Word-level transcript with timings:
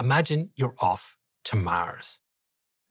imagine 0.00 0.50
you're 0.56 0.74
off 0.78 1.16
to 1.44 1.56
Mars. 1.56 2.18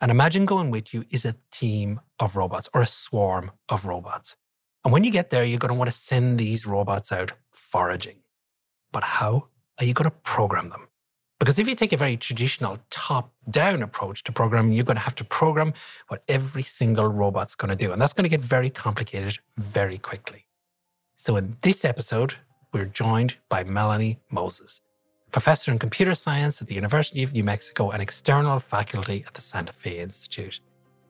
And 0.02 0.12
imagine 0.12 0.46
going 0.46 0.72
with 0.72 0.94
you 0.94 1.04
is 1.10 1.26
a 1.26 1.36
team 1.52 2.00
of 2.20 2.38
robots 2.38 2.70
or 2.74 2.82
a 2.82 2.88
swarm 2.88 3.52
of 3.68 3.86
robots. 3.86 4.38
And 4.84 4.94
when 4.94 5.04
you 5.04 5.12
get 5.12 5.30
there, 5.30 5.44
you're 5.44 5.60
going 5.60 5.74
to 5.74 5.78
want 5.78 5.92
to 5.92 5.98
send 5.98 6.40
these 6.40 6.66
robots 6.66 7.12
out 7.12 7.34
foraging. 7.52 8.22
But 8.92 9.04
how 9.04 9.48
are 9.78 9.86
you 9.86 9.94
going 9.94 10.10
to 10.10 10.18
program 10.24 10.70
them? 10.70 10.88
Because 11.40 11.58
if 11.58 11.68
you 11.68 11.76
take 11.76 11.94
a 11.94 11.98
very 11.98 12.18
traditional 12.18 12.80
top 12.90 13.34
down 13.50 13.82
approach 13.82 14.24
to 14.26 14.32
programming, 14.32 14.74
you're 14.74 14.86
going 14.86 14.98
to 14.98 15.02
have 15.02 15.16
to 15.16 15.24
program 15.24 15.74
what 16.08 16.24
every 16.28 16.64
single 16.64 17.08
robot's 17.08 17.56
going 17.56 17.70
to 17.70 17.76
do. 17.76 17.92
And 17.92 18.02
that's 18.02 18.14
going 18.14 18.24
to 18.24 18.30
get 18.30 18.42
very 18.42 18.70
complicated 18.70 19.40
very 19.58 19.98
quickly. 19.98 20.46
So 21.18 21.36
in 21.38 21.58
this 21.62 21.84
episode, 21.84 22.36
we're 22.74 22.86
joined 22.86 23.36
by 23.50 23.64
Melanie 23.64 24.20
Moses, 24.30 24.82
professor 25.32 25.72
in 25.72 25.78
computer 25.78 26.16
science 26.16 26.62
at 26.62 26.68
the 26.68 26.76
University 26.76 27.24
of 27.24 27.34
New 27.34 27.44
Mexico 27.44 27.92
and 27.92 28.02
external 28.02 28.60
faculty 28.60 29.24
at 29.28 29.34
the 29.34 29.42
Santa 29.42 29.74
Fe 29.74 30.00
Institute. 30.00 30.60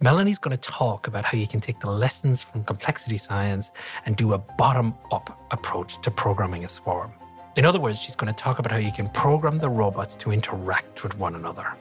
Melanie's 0.02 0.40
going 0.40 0.56
to 0.56 0.62
talk 0.62 1.08
about 1.08 1.26
how 1.26 1.38
you 1.38 1.48
can 1.48 1.60
take 1.60 1.80
the 1.80 1.90
lessons 1.90 2.44
from 2.44 2.64
complexity 2.64 3.18
science 3.18 3.72
and 4.06 4.16
do 4.16 4.34
a 4.34 4.38
bottom 4.38 4.94
up 5.12 5.38
approach 5.52 6.02
to 6.02 6.12
programming 6.12 6.66
a 6.66 6.70
swarm. 6.70 7.12
In 7.56 7.66
other 7.66 7.80
words, 7.80 8.00
she's 8.00 8.16
going 8.16 8.34
to 8.34 8.38
talk 8.38 8.60
about 8.60 8.72
how 8.72 8.78
you 8.78 8.92
can 8.92 9.10
program 9.10 9.58
the 9.60 9.70
robots 9.70 10.16
to 10.18 10.32
interact 10.32 11.04
with 11.04 11.18
one 11.18 11.36
another. 11.36 11.74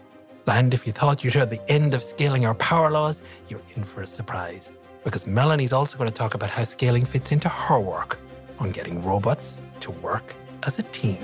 And 0.47 0.73
if 0.73 0.87
you 0.87 0.93
thought 0.93 1.23
you'd 1.23 1.35
heard 1.35 1.51
the 1.51 1.71
end 1.71 1.95
of 1.95 2.03
scaling 2.03 2.47
our 2.47 2.55
power 2.55 2.91
laws, 2.91 3.23
you're 3.49 3.63
in 3.77 3.85
for 3.85 4.03
a 4.03 4.07
surprise. 4.07 4.73
Because 5.05 5.27
Melanie's 5.27 5.73
also 5.73 5.97
going 5.99 6.11
to 6.11 6.15
talk 6.15 6.35
about 6.35 6.51
how 6.51 6.65
scaling 6.65 7.05
fits 7.05 7.33
into 7.33 7.49
her 7.49 7.79
work 7.79 8.19
on 8.59 8.73
getting 8.73 9.05
robots 9.05 9.59
to 9.81 9.91
work 9.91 10.35
as 10.65 10.79
a 10.79 10.83
team. 10.85 11.19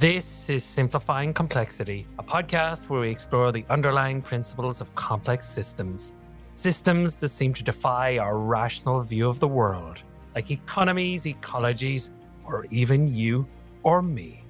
This 0.00 0.48
is 0.48 0.64
Simplifying 0.64 1.34
Complexity, 1.34 2.06
a 2.18 2.22
podcast 2.22 2.88
where 2.88 3.02
we 3.02 3.10
explore 3.10 3.52
the 3.52 3.66
underlying 3.68 4.22
principles 4.22 4.80
of 4.80 4.94
complex 4.94 5.46
systems. 5.46 6.14
Systems 6.56 7.16
that 7.16 7.28
seem 7.28 7.52
to 7.52 7.62
defy 7.62 8.16
our 8.16 8.38
rational 8.38 9.02
view 9.02 9.28
of 9.28 9.40
the 9.40 9.46
world, 9.46 10.02
like 10.34 10.50
economies, 10.50 11.24
ecologies, 11.24 12.08
or 12.44 12.66
even 12.70 13.12
you 13.14 13.46
or 13.82 14.00
me. 14.00 14.42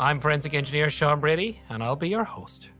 I'm 0.00 0.18
forensic 0.18 0.54
engineer 0.54 0.90
Sean 0.90 1.20
Brady, 1.20 1.60
and 1.68 1.80
I'll 1.80 1.94
be 1.94 2.08
your 2.08 2.24
host. 2.24 2.70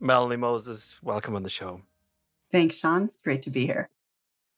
Melanie 0.00 0.36
Moses, 0.36 0.98
welcome 1.02 1.36
on 1.36 1.42
the 1.42 1.50
show. 1.50 1.82
Thanks, 2.50 2.76
Sean. 2.76 3.02
It's 3.02 3.18
great 3.18 3.42
to 3.42 3.50
be 3.50 3.66
here. 3.66 3.90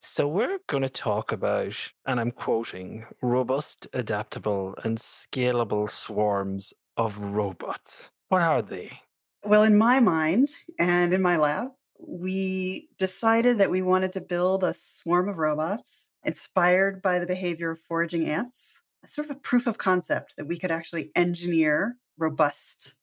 So, 0.05 0.27
we're 0.27 0.59
going 0.67 0.83
to 0.83 0.89
talk 0.89 1.31
about, 1.31 1.93
and 2.05 2.19
I'm 2.19 2.33
quoting, 2.33 3.07
robust, 3.23 3.87
adaptable, 3.93 4.75
and 4.83 4.99
scalable 4.99 5.89
swarms 5.89 6.75
of 6.97 7.19
robots. 7.19 8.11
What 8.29 8.43
are 8.43 8.63
they? 8.63 9.01
Well, 9.45 9.63
in 9.63 9.79
my 9.79 10.01
mind 10.01 10.49
and 10.77 11.15
in 11.15 11.23
my 11.23 11.37
lab, 11.37 11.69
we 12.01 12.89
decided 12.99 13.59
that 13.59 13.71
we 13.71 13.81
wanted 13.81 14.13
to 14.15 14.21
build 14.21 14.65
a 14.65 14.75
swarm 14.75 15.29
of 15.29 15.39
robots 15.39 16.11
inspired 16.25 17.01
by 17.01 17.21
the 17.21 17.27
behavior 17.27 17.71
of 17.71 17.81
foraging 17.81 18.27
ants, 18.27 18.83
sort 19.07 19.31
of 19.31 19.37
a 19.37 19.41
proof 19.41 19.69
of 19.69 19.79
concept 19.79 20.35
that 20.37 20.49
we 20.49 20.59
could 20.59 20.73
actually 20.73 21.13
engineer 21.15 21.97
robust 22.19 22.95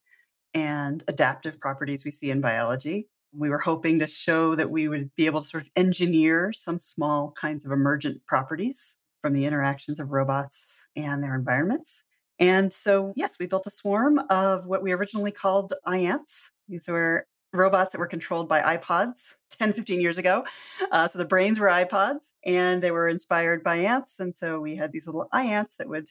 and 0.52 1.02
adaptive 1.08 1.60
properties 1.60 2.04
we 2.04 2.10
see 2.10 2.30
in 2.30 2.42
biology 2.42 3.08
we 3.32 3.50
were 3.50 3.58
hoping 3.58 3.98
to 3.98 4.06
show 4.06 4.54
that 4.54 4.70
we 4.70 4.88
would 4.88 5.10
be 5.16 5.26
able 5.26 5.40
to 5.40 5.46
sort 5.46 5.62
of 5.62 5.70
engineer 5.76 6.52
some 6.52 6.78
small 6.78 7.32
kinds 7.32 7.64
of 7.64 7.72
emergent 7.72 8.24
properties 8.26 8.96
from 9.22 9.34
the 9.34 9.44
interactions 9.44 10.00
of 10.00 10.10
robots 10.10 10.86
and 10.96 11.22
their 11.22 11.34
environments. 11.34 12.02
And 12.38 12.72
so, 12.72 13.12
yes, 13.16 13.38
we 13.38 13.46
built 13.46 13.66
a 13.66 13.70
swarm 13.70 14.18
of 14.30 14.66
what 14.66 14.82
we 14.82 14.92
originally 14.92 15.30
called 15.30 15.74
iAnts. 15.86 16.50
These 16.68 16.88
were 16.88 17.26
robots 17.52 17.92
that 17.92 17.98
were 17.98 18.06
controlled 18.06 18.48
by 18.48 18.76
iPods 18.76 19.34
10, 19.58 19.74
15 19.74 20.00
years 20.00 20.18
ago. 20.18 20.44
Uh, 20.90 21.06
so 21.06 21.18
the 21.18 21.24
brains 21.24 21.58
were 21.58 21.68
iPods 21.68 22.32
and 22.44 22.82
they 22.82 22.90
were 22.90 23.08
inspired 23.08 23.62
by 23.62 23.76
ants. 23.76 24.20
And 24.20 24.34
so 24.34 24.60
we 24.60 24.76
had 24.76 24.92
these 24.92 25.06
little 25.06 25.28
iAnts 25.34 25.76
that 25.76 25.88
would 25.88 26.08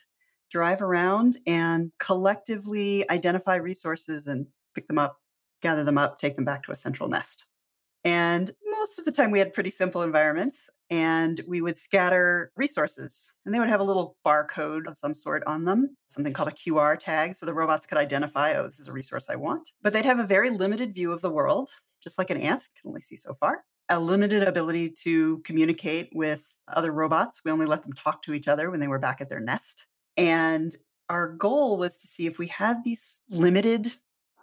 drive 0.51 0.81
around 0.81 1.37
and 1.47 1.91
collectively 1.99 3.09
identify 3.09 3.55
resources 3.55 4.27
and 4.27 4.47
pick 4.75 4.87
them 4.87 4.97
up 4.97 5.17
gather 5.61 5.83
them 5.83 5.97
up, 5.97 6.19
take 6.19 6.35
them 6.35 6.45
back 6.45 6.63
to 6.63 6.71
a 6.71 6.75
central 6.75 7.09
nest. 7.09 7.45
And 8.03 8.49
most 8.71 8.97
of 8.97 9.05
the 9.05 9.11
time, 9.11 9.31
we 9.31 9.39
had 9.39 9.53
pretty 9.53 9.71
simple 9.71 10.01
environments 10.01 10.69
and 10.89 11.41
we 11.47 11.61
would 11.61 11.77
scatter 11.77 12.51
resources. 12.55 13.33
And 13.45 13.53
they 13.53 13.59
would 13.59 13.69
have 13.69 13.81
a 13.81 13.83
little 13.83 14.15
barcode 14.25 14.87
of 14.87 14.97
some 14.97 15.13
sort 15.13 15.43
on 15.45 15.65
them, 15.65 15.95
something 16.07 16.33
called 16.33 16.49
a 16.49 16.53
QR 16.53 16.97
tag. 16.97 17.35
So 17.35 17.45
the 17.45 17.53
robots 17.53 17.85
could 17.85 17.97
identify, 17.97 18.53
oh, 18.53 18.65
this 18.65 18.79
is 18.79 18.87
a 18.87 18.93
resource 18.93 19.29
I 19.29 19.35
want. 19.35 19.71
But 19.81 19.93
they'd 19.93 20.05
have 20.05 20.19
a 20.19 20.25
very 20.25 20.49
limited 20.49 20.93
view 20.93 21.11
of 21.11 21.21
the 21.21 21.29
world, 21.29 21.71
just 22.01 22.17
like 22.17 22.29
an 22.29 22.41
ant 22.41 22.69
can 22.79 22.89
only 22.89 23.01
see 23.01 23.17
so 23.17 23.33
far, 23.33 23.63
a 23.89 23.99
limited 23.99 24.43
ability 24.43 24.91
to 25.01 25.39
communicate 25.39 26.09
with 26.13 26.47
other 26.69 26.91
robots. 26.91 27.41
We 27.43 27.51
only 27.51 27.65
let 27.65 27.83
them 27.83 27.93
talk 27.93 28.23
to 28.23 28.33
each 28.33 28.47
other 28.47 28.71
when 28.71 28.79
they 28.79 28.87
were 28.87 28.99
back 28.99 29.19
at 29.19 29.29
their 29.29 29.41
nest. 29.41 29.85
And 30.15 30.73
our 31.09 31.29
goal 31.33 31.77
was 31.77 31.97
to 31.97 32.07
see 32.07 32.27
if 32.27 32.39
we 32.39 32.47
had 32.47 32.83
these 32.83 33.21
limited 33.29 33.93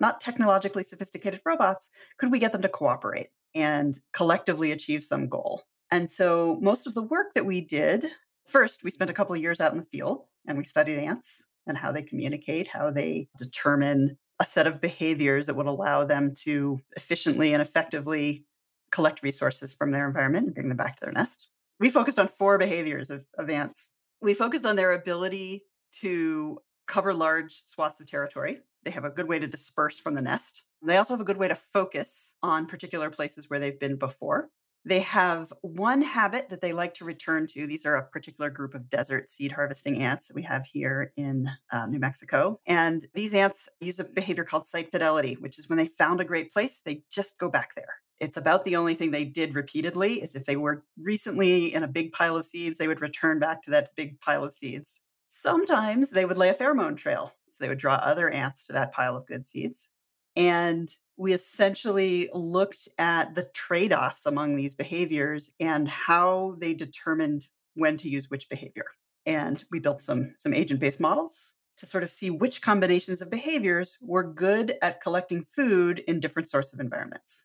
not 0.01 0.21
technologically 0.21 0.85
sophisticated 0.85 1.41
robots, 1.45 1.91
could 2.19 2.31
we 2.31 2.39
get 2.39 2.53
them 2.53 2.63
to 2.63 2.69
cooperate 2.69 3.29
and 3.55 3.99
collectively 4.13 4.73
achieve 4.73 5.03
some 5.03 5.29
goal? 5.29 5.63
And 5.91 6.11
so 6.11 6.59
most 6.61 6.87
of 6.87 6.95
the 6.95 7.03
work 7.03 7.35
that 7.35 7.47
we 7.47 7.61
did, 7.61 8.07
first, 8.47 8.85
we 8.85 8.91
spent 8.91 9.11
a 9.11 9.15
couple 9.15 9.35
of 9.35 9.43
years 9.43 9.61
out 9.61 9.73
in 9.73 9.79
the 9.79 9.85
field 9.85 10.25
and 10.47 10.59
we 10.59 10.65
studied 10.65 10.99
ants 10.99 11.45
and 11.67 11.77
how 11.77 11.93
they 11.93 12.03
communicate, 12.03 12.69
how 12.69 12.91
they 12.91 13.29
determine 13.39 14.19
a 14.39 14.47
set 14.47 14.67
of 14.67 14.81
behaviors 14.81 15.47
that 15.47 15.57
would 15.57 15.67
allow 15.67 16.05
them 16.05 16.35
to 16.35 16.79
efficiently 16.97 17.53
and 17.53 17.63
effectively 17.63 18.45
collect 18.91 19.23
resources 19.23 19.73
from 19.75 19.91
their 19.91 20.07
environment 20.07 20.47
and 20.47 20.55
bring 20.55 20.69
them 20.69 20.77
back 20.77 20.97
to 20.97 21.05
their 21.05 21.13
nest. 21.13 21.49
We 21.81 21.91
focused 21.91 22.19
on 22.19 22.29
four 22.29 22.59
behaviors 22.59 23.11
of, 23.11 23.25
of 23.39 23.51
ants. 23.51 23.91
We 24.21 24.35
focused 24.35 24.67
on 24.67 24.77
their 24.77 24.93
ability 24.93 25.65
to 26.01 26.59
cover 26.87 27.13
large 27.13 27.53
swaths 27.53 28.01
of 28.01 28.07
territory. 28.07 28.61
They 28.87 28.93
have 28.93 29.05
a 29.05 29.11
good 29.11 29.27
way 29.27 29.41
to 29.41 29.49
disperse 29.49 29.99
from 29.99 30.15
the 30.15 30.23
nest. 30.23 30.63
They 30.81 30.97
also 30.97 31.15
have 31.15 31.21
a 31.21 31.25
good 31.25 31.39
way 31.39 31.49
to 31.49 31.57
focus 31.57 32.37
on 32.41 32.67
particular 32.67 33.11
places 33.11 33.51
where 33.51 33.59
they've 33.59 33.81
been 33.81 33.97
before. 33.97 34.49
They 34.85 35.01
have 35.01 35.53
one 35.63 36.01
habit 36.01 36.49
that 36.51 36.61
they 36.61 36.73
like 36.73 36.95
to 36.95 37.05
return 37.05 37.49
to. 37.49 37.67
These 37.67 37.85
are 37.85 37.97
a 37.97 38.05
particular 38.05 38.49
group 38.49 38.75
of 38.75 38.89
desert 38.89 39.29
seed 39.29 39.51
harvesting 39.51 40.01
ants 40.01 40.29
that 40.29 40.37
we 40.37 40.43
have 40.43 40.65
here 40.65 41.13
in 41.17 41.51
uh, 41.73 41.87
New 41.87 41.99
Mexico. 41.99 42.61
And 42.65 43.05
these 43.13 43.35
ants 43.35 43.69
use 43.81 43.99
a 43.99 44.05
behavior 44.05 44.45
called 44.45 44.69
site 44.69 44.93
fidelity, 44.93 45.35
which 45.41 45.59
is 45.59 45.69
when 45.69 45.79
they 45.79 45.89
found 45.89 46.21
a 46.21 46.25
great 46.25 46.53
place, 46.53 46.81
they 46.85 47.03
just 47.11 47.39
go 47.39 47.49
back 47.49 47.75
there. 47.75 47.95
It's 48.21 48.37
about 48.37 48.63
the 48.63 48.77
only 48.77 48.95
thing 48.95 49.11
they 49.11 49.25
did 49.25 49.57
repeatedly 49.57 50.23
is 50.23 50.37
if 50.37 50.45
they 50.45 50.55
were 50.55 50.85
recently 50.97 51.75
in 51.75 51.83
a 51.83 51.89
big 51.89 52.13
pile 52.13 52.37
of 52.37 52.47
seeds, 52.47 52.79
they 52.79 52.87
would 52.87 53.01
return 53.01 53.41
back 53.41 53.63
to 53.63 53.73
that 53.73 53.89
big 53.97 54.21
pile 54.21 54.45
of 54.45 54.55
seeds. 54.55 55.01
Sometimes 55.27 56.11
they 56.11 56.25
would 56.25 56.39
lay 56.39 56.51
a 56.51 56.55
pheromone 56.55 56.97
trail. 56.97 57.33
So 57.57 57.65
they 57.65 57.69
would 57.69 57.79
draw 57.79 57.95
other 57.95 58.29
ants 58.29 58.67
to 58.67 58.73
that 58.75 58.93
pile 58.93 59.17
of 59.17 59.27
good 59.27 59.47
seeds. 59.47 59.91
And 60.37 60.89
we 61.17 61.33
essentially 61.33 62.29
looked 62.35 62.89
at 62.99 63.35
the 63.35 63.49
trade 63.55 63.93
offs 63.93 64.27
among 64.27 64.55
these 64.55 64.75
behaviors 64.75 65.51
and 65.61 65.89
how 65.89 66.57
they 66.59 66.75
determined 66.75 67.47
when 67.75 67.97
to 67.99 68.09
use 68.09 68.31
which 68.31 68.49
behavior. 68.49 68.87
And 69.25 69.65
we 69.71 69.81
built 69.81 70.03
some, 70.03 70.35
some 70.39 70.53
agent 70.53 70.81
based 70.81 71.01
models 71.01 71.55
to 71.79 71.87
sort 71.87 72.03
of 72.03 72.11
see 72.11 72.31
which 72.31 72.63
combinations 72.63 73.23
of 73.23 73.31
behaviors 73.31 73.97
were 74.01 74.23
good 74.23 74.75
at 74.83 75.01
collecting 75.01 75.45
food 75.45 76.01
in 76.07 76.21
different 76.21 76.49
sorts 76.49 76.73
of 76.73 76.81
environments. 76.81 77.45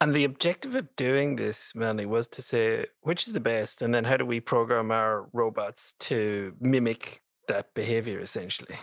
And 0.00 0.14
the 0.14 0.24
objective 0.24 0.76
of 0.76 0.94
doing 0.94 1.36
this, 1.36 1.72
Melanie, 1.74 2.06
was 2.06 2.28
to 2.28 2.42
say 2.42 2.86
which 3.00 3.26
is 3.26 3.32
the 3.32 3.40
best, 3.40 3.82
and 3.82 3.92
then 3.92 4.04
how 4.04 4.16
do 4.16 4.24
we 4.24 4.38
program 4.38 4.92
our 4.92 5.28
robots 5.32 5.94
to 6.00 6.54
mimic 6.60 7.22
that 7.48 7.74
behavior 7.74 8.20
essentially? 8.20 8.76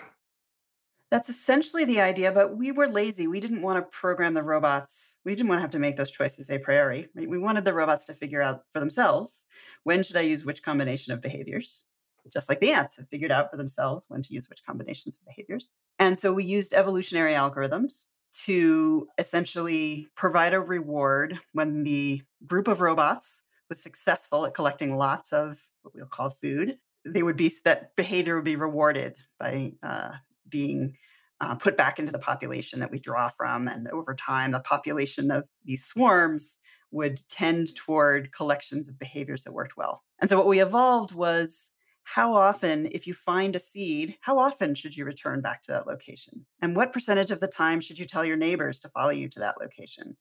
That's 1.16 1.30
essentially 1.30 1.86
the 1.86 2.02
idea, 2.02 2.30
but 2.30 2.58
we 2.58 2.74
were 2.74 2.90
lazy. 2.90 3.26
We 3.26 3.40
didn't 3.40 3.62
want 3.62 3.78
to 3.78 3.98
program 3.98 4.34
the 4.34 4.44
robots. 4.44 5.18
We 5.24 5.34
didn't 5.34 5.48
want 5.48 5.60
to 5.60 5.62
have 5.62 5.72
to 5.72 5.80
make 5.80 5.96
those 5.96 6.12
choices 6.12 6.50
a 6.50 6.60
priori. 6.60 7.08
We 7.16 7.38
wanted 7.38 7.64
the 7.64 7.74
robots 7.74 8.04
to 8.08 8.14
figure 8.14 8.42
out 8.42 8.64
for 8.74 8.82
themselves 8.82 9.46
when 9.86 10.04
should 10.04 10.18
I 10.18 10.24
use 10.24 10.44
which 10.44 10.62
combination 10.62 11.14
of 11.14 11.22
behaviors, 11.22 11.86
just 12.34 12.50
like 12.50 12.60
the 12.60 12.74
ants 12.74 12.98
have 12.98 13.08
figured 13.08 13.32
out 13.32 13.50
for 13.50 13.56
themselves 13.56 14.08
when 14.10 14.24
to 14.24 14.34
use 14.34 14.50
which 14.50 14.66
combinations 14.66 15.16
of 15.16 15.24
behaviors. 15.26 15.72
And 16.00 16.20
so 16.20 16.34
we 16.34 16.44
used 16.44 16.74
evolutionary 16.74 17.34
algorithms 17.34 18.08
to 18.44 19.08
essentially 19.18 20.10
provide 20.18 20.54
a 20.54 20.60
reward 20.60 21.40
when 21.54 21.86
the 21.86 22.24
group 22.46 22.68
of 22.68 22.82
robots 22.82 23.42
was 23.70 23.82
successful 23.82 24.46
at 24.46 24.54
collecting 24.54 24.98
lots 24.98 25.32
of 25.32 25.66
what 25.84 25.96
we'll 25.96 26.08
call 26.08 26.32
food. 26.32 26.78
They 27.06 27.24
would 27.24 27.38
be 27.38 27.50
that 27.64 27.96
behavior 27.96 28.36
would 28.36 28.44
be 28.44 28.58
rewarded 28.58 29.16
by 29.40 29.76
uh, 29.82 30.12
being 30.50 30.95
uh, 31.42 31.56
put 31.56 31.77
back 31.77 32.00
into 32.00 32.12
the 32.12 32.19
population 32.19 32.80
that 32.80 32.92
we 32.92 33.00
draw 33.00 33.30
from. 33.30 33.68
And 33.68 33.88
over 33.89 34.13
time, 34.15 34.51
the 34.51 34.59
population 34.62 35.31
of 35.31 35.45
these 35.65 35.86
swarms 35.86 36.59
would 36.92 37.19
tend 37.30 37.75
toward 37.75 38.31
collections 38.31 38.88
of 38.88 38.97
behaviors 38.97 39.44
that 39.44 39.53
worked 39.53 39.75
well. 39.75 40.03
And 40.19 40.30
so 40.30 40.38
what 40.38 40.47
we 40.47 40.62
evolved 40.62 41.13
was 41.13 41.71
how 42.03 42.36
often, 42.36 42.88
if 42.92 43.07
you 43.07 43.13
find 43.13 43.56
a 43.56 43.59
seed, 43.59 44.15
how 44.21 44.38
often 44.38 44.75
should 44.75 44.95
you 44.95 45.06
return 45.06 45.42
back 45.42 45.63
to 45.63 45.71
that 45.71 45.88
location? 45.88 46.45
And 46.62 46.75
what 46.75 46.94
percentage 46.94 47.31
of 47.31 47.39
the 47.39 47.47
time 47.47 47.81
should 47.81 47.97
you 47.97 48.06
tell 48.06 48.24
your 48.24 48.38
neighbors 48.38 48.80
to 48.81 48.89
follow 48.89 49.09
you 49.09 49.27
to 49.30 49.39
that 49.39 49.59
location? 49.59 50.15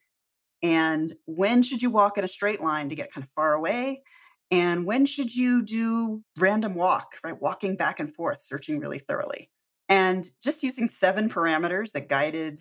And 0.63 1.15
when 1.27 1.63
should 1.63 1.83
you 1.83 1.91
walk 1.91 2.17
in 2.17 2.25
a 2.25 2.29
straight 2.29 2.63
line 2.63 2.89
to 2.89 2.95
get 2.95 3.13
kind 3.13 3.23
of 3.23 3.31
far 3.31 3.53
away? 3.53 4.03
And 4.51 4.87
when 4.87 5.05
should 5.05 5.35
you 5.35 5.63
do 5.63 6.23
random 6.39 6.75
walk, 6.75 7.17
right? 7.23 7.41
Walking 7.41 7.77
back 7.77 8.01
and 8.01 8.13
forth, 8.13 8.41
searching 8.41 8.79
really 8.79 8.99
thoroughly. 8.99 9.51
And 9.89 10.29
just 10.43 10.63
using 10.63 10.89
seven 10.89 11.29
parameters 11.29 11.93
that 11.93 12.09
guided 12.09 12.61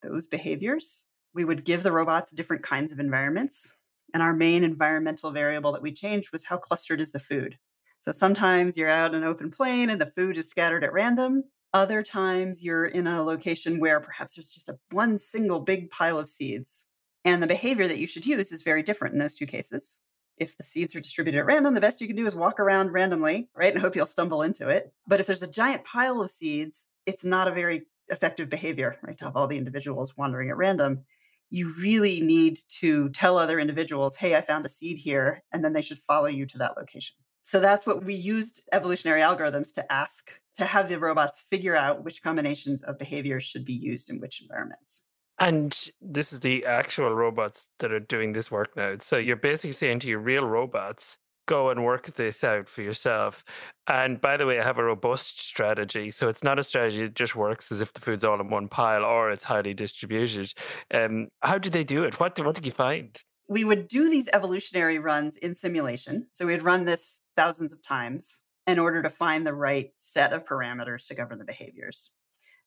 those 0.00 0.26
behaviors, 0.26 1.06
we 1.34 1.44
would 1.44 1.64
give 1.64 1.82
the 1.82 1.92
robots 1.92 2.30
different 2.32 2.62
kinds 2.62 2.92
of 2.92 3.00
environments. 3.00 3.74
And 4.14 4.22
our 4.22 4.34
main 4.34 4.64
environmental 4.64 5.30
variable 5.30 5.72
that 5.72 5.82
we 5.82 5.92
changed 5.92 6.32
was 6.32 6.44
how 6.44 6.58
clustered 6.58 7.00
is 7.00 7.12
the 7.12 7.18
food. 7.18 7.58
So 8.00 8.12
sometimes 8.12 8.76
you're 8.76 8.90
out 8.90 9.14
in 9.14 9.22
an 9.22 9.28
open 9.28 9.50
plain 9.50 9.88
and 9.88 10.00
the 10.00 10.06
food 10.06 10.36
is 10.36 10.48
scattered 10.48 10.84
at 10.84 10.92
random. 10.92 11.44
Other 11.72 12.02
times 12.02 12.62
you're 12.62 12.86
in 12.86 13.06
a 13.06 13.22
location 13.22 13.78
where 13.78 14.00
perhaps 14.00 14.34
there's 14.34 14.52
just 14.52 14.68
a 14.68 14.78
one 14.90 15.18
single 15.18 15.60
big 15.60 15.90
pile 15.90 16.18
of 16.18 16.28
seeds. 16.28 16.84
And 17.24 17.42
the 17.42 17.46
behavior 17.46 17.86
that 17.86 17.98
you 17.98 18.06
should 18.06 18.26
use 18.26 18.50
is 18.50 18.62
very 18.62 18.82
different 18.82 19.14
in 19.14 19.20
those 19.20 19.36
two 19.36 19.46
cases. 19.46 20.00
If 20.38 20.56
the 20.56 20.64
seeds 20.64 20.94
are 20.96 21.00
distributed 21.00 21.38
at 21.38 21.46
random, 21.46 21.74
the 21.74 21.80
best 21.80 22.00
you 22.00 22.06
can 22.06 22.16
do 22.16 22.26
is 22.26 22.34
walk 22.34 22.58
around 22.58 22.92
randomly, 22.92 23.48
right? 23.54 23.72
And 23.72 23.80
hope 23.80 23.94
you'll 23.94 24.06
stumble 24.06 24.42
into 24.42 24.68
it. 24.68 24.92
But 25.06 25.20
if 25.20 25.26
there's 25.26 25.42
a 25.42 25.50
giant 25.50 25.84
pile 25.84 26.20
of 26.20 26.30
seeds, 26.30 26.88
it's 27.06 27.24
not 27.24 27.48
a 27.48 27.52
very 27.52 27.82
effective 28.08 28.48
behavior, 28.48 28.96
right? 29.02 29.16
To 29.18 29.24
have 29.26 29.36
all 29.36 29.46
the 29.46 29.58
individuals 29.58 30.16
wandering 30.16 30.50
at 30.50 30.56
random. 30.56 31.04
You 31.50 31.72
really 31.78 32.20
need 32.20 32.58
to 32.80 33.10
tell 33.10 33.38
other 33.38 33.60
individuals, 33.60 34.16
hey, 34.16 34.34
I 34.34 34.40
found 34.40 34.64
a 34.64 34.70
seed 34.70 34.98
here, 34.98 35.42
and 35.52 35.64
then 35.64 35.74
they 35.74 35.82
should 35.82 35.98
follow 35.98 36.26
you 36.26 36.46
to 36.46 36.58
that 36.58 36.76
location. 36.76 37.16
So 37.42 37.60
that's 37.60 37.86
what 37.86 38.04
we 38.04 38.14
used 38.14 38.62
evolutionary 38.72 39.20
algorithms 39.20 39.74
to 39.74 39.92
ask 39.92 40.32
to 40.54 40.64
have 40.64 40.88
the 40.88 40.98
robots 40.98 41.44
figure 41.50 41.76
out 41.76 42.04
which 42.04 42.22
combinations 42.22 42.82
of 42.82 42.98
behaviors 42.98 43.42
should 43.42 43.64
be 43.64 43.72
used 43.72 44.10
in 44.10 44.20
which 44.20 44.40
environments. 44.40 45.02
And 45.42 45.76
this 46.00 46.32
is 46.32 46.38
the 46.38 46.64
actual 46.64 47.12
robots 47.12 47.66
that 47.80 47.90
are 47.90 47.98
doing 47.98 48.32
this 48.32 48.48
work 48.48 48.76
now. 48.76 48.94
So 49.00 49.16
you're 49.16 49.34
basically 49.34 49.72
saying 49.72 49.98
to 50.00 50.08
your 50.08 50.20
real 50.20 50.44
robots, 50.44 51.18
go 51.46 51.68
and 51.68 51.84
work 51.84 52.14
this 52.14 52.44
out 52.44 52.68
for 52.68 52.82
yourself. 52.82 53.44
And 53.88 54.20
by 54.20 54.36
the 54.36 54.46
way, 54.46 54.60
I 54.60 54.62
have 54.62 54.78
a 54.78 54.84
robust 54.84 55.42
strategy. 55.42 56.12
So 56.12 56.28
it's 56.28 56.44
not 56.44 56.60
a 56.60 56.62
strategy 56.62 57.02
that 57.02 57.16
just 57.16 57.34
works 57.34 57.72
as 57.72 57.80
if 57.80 57.92
the 57.92 57.98
food's 57.98 58.24
all 58.24 58.40
in 58.40 58.50
one 58.50 58.68
pile 58.68 59.04
or 59.04 59.32
it's 59.32 59.42
highly 59.42 59.74
distributed. 59.74 60.54
Um, 60.94 61.26
how 61.40 61.58
did 61.58 61.72
they 61.72 61.82
do 61.82 62.04
it? 62.04 62.20
What, 62.20 62.38
what 62.38 62.54
did 62.54 62.64
you 62.64 62.70
find? 62.70 63.20
We 63.48 63.64
would 63.64 63.88
do 63.88 64.08
these 64.08 64.28
evolutionary 64.32 65.00
runs 65.00 65.38
in 65.38 65.56
simulation. 65.56 66.28
So 66.30 66.46
we'd 66.46 66.62
run 66.62 66.84
this 66.84 67.20
thousands 67.34 67.72
of 67.72 67.82
times 67.82 68.44
in 68.68 68.78
order 68.78 69.02
to 69.02 69.10
find 69.10 69.44
the 69.44 69.54
right 69.54 69.90
set 69.96 70.32
of 70.32 70.44
parameters 70.44 71.08
to 71.08 71.14
govern 71.14 71.38
the 71.38 71.44
behaviors. 71.44 72.12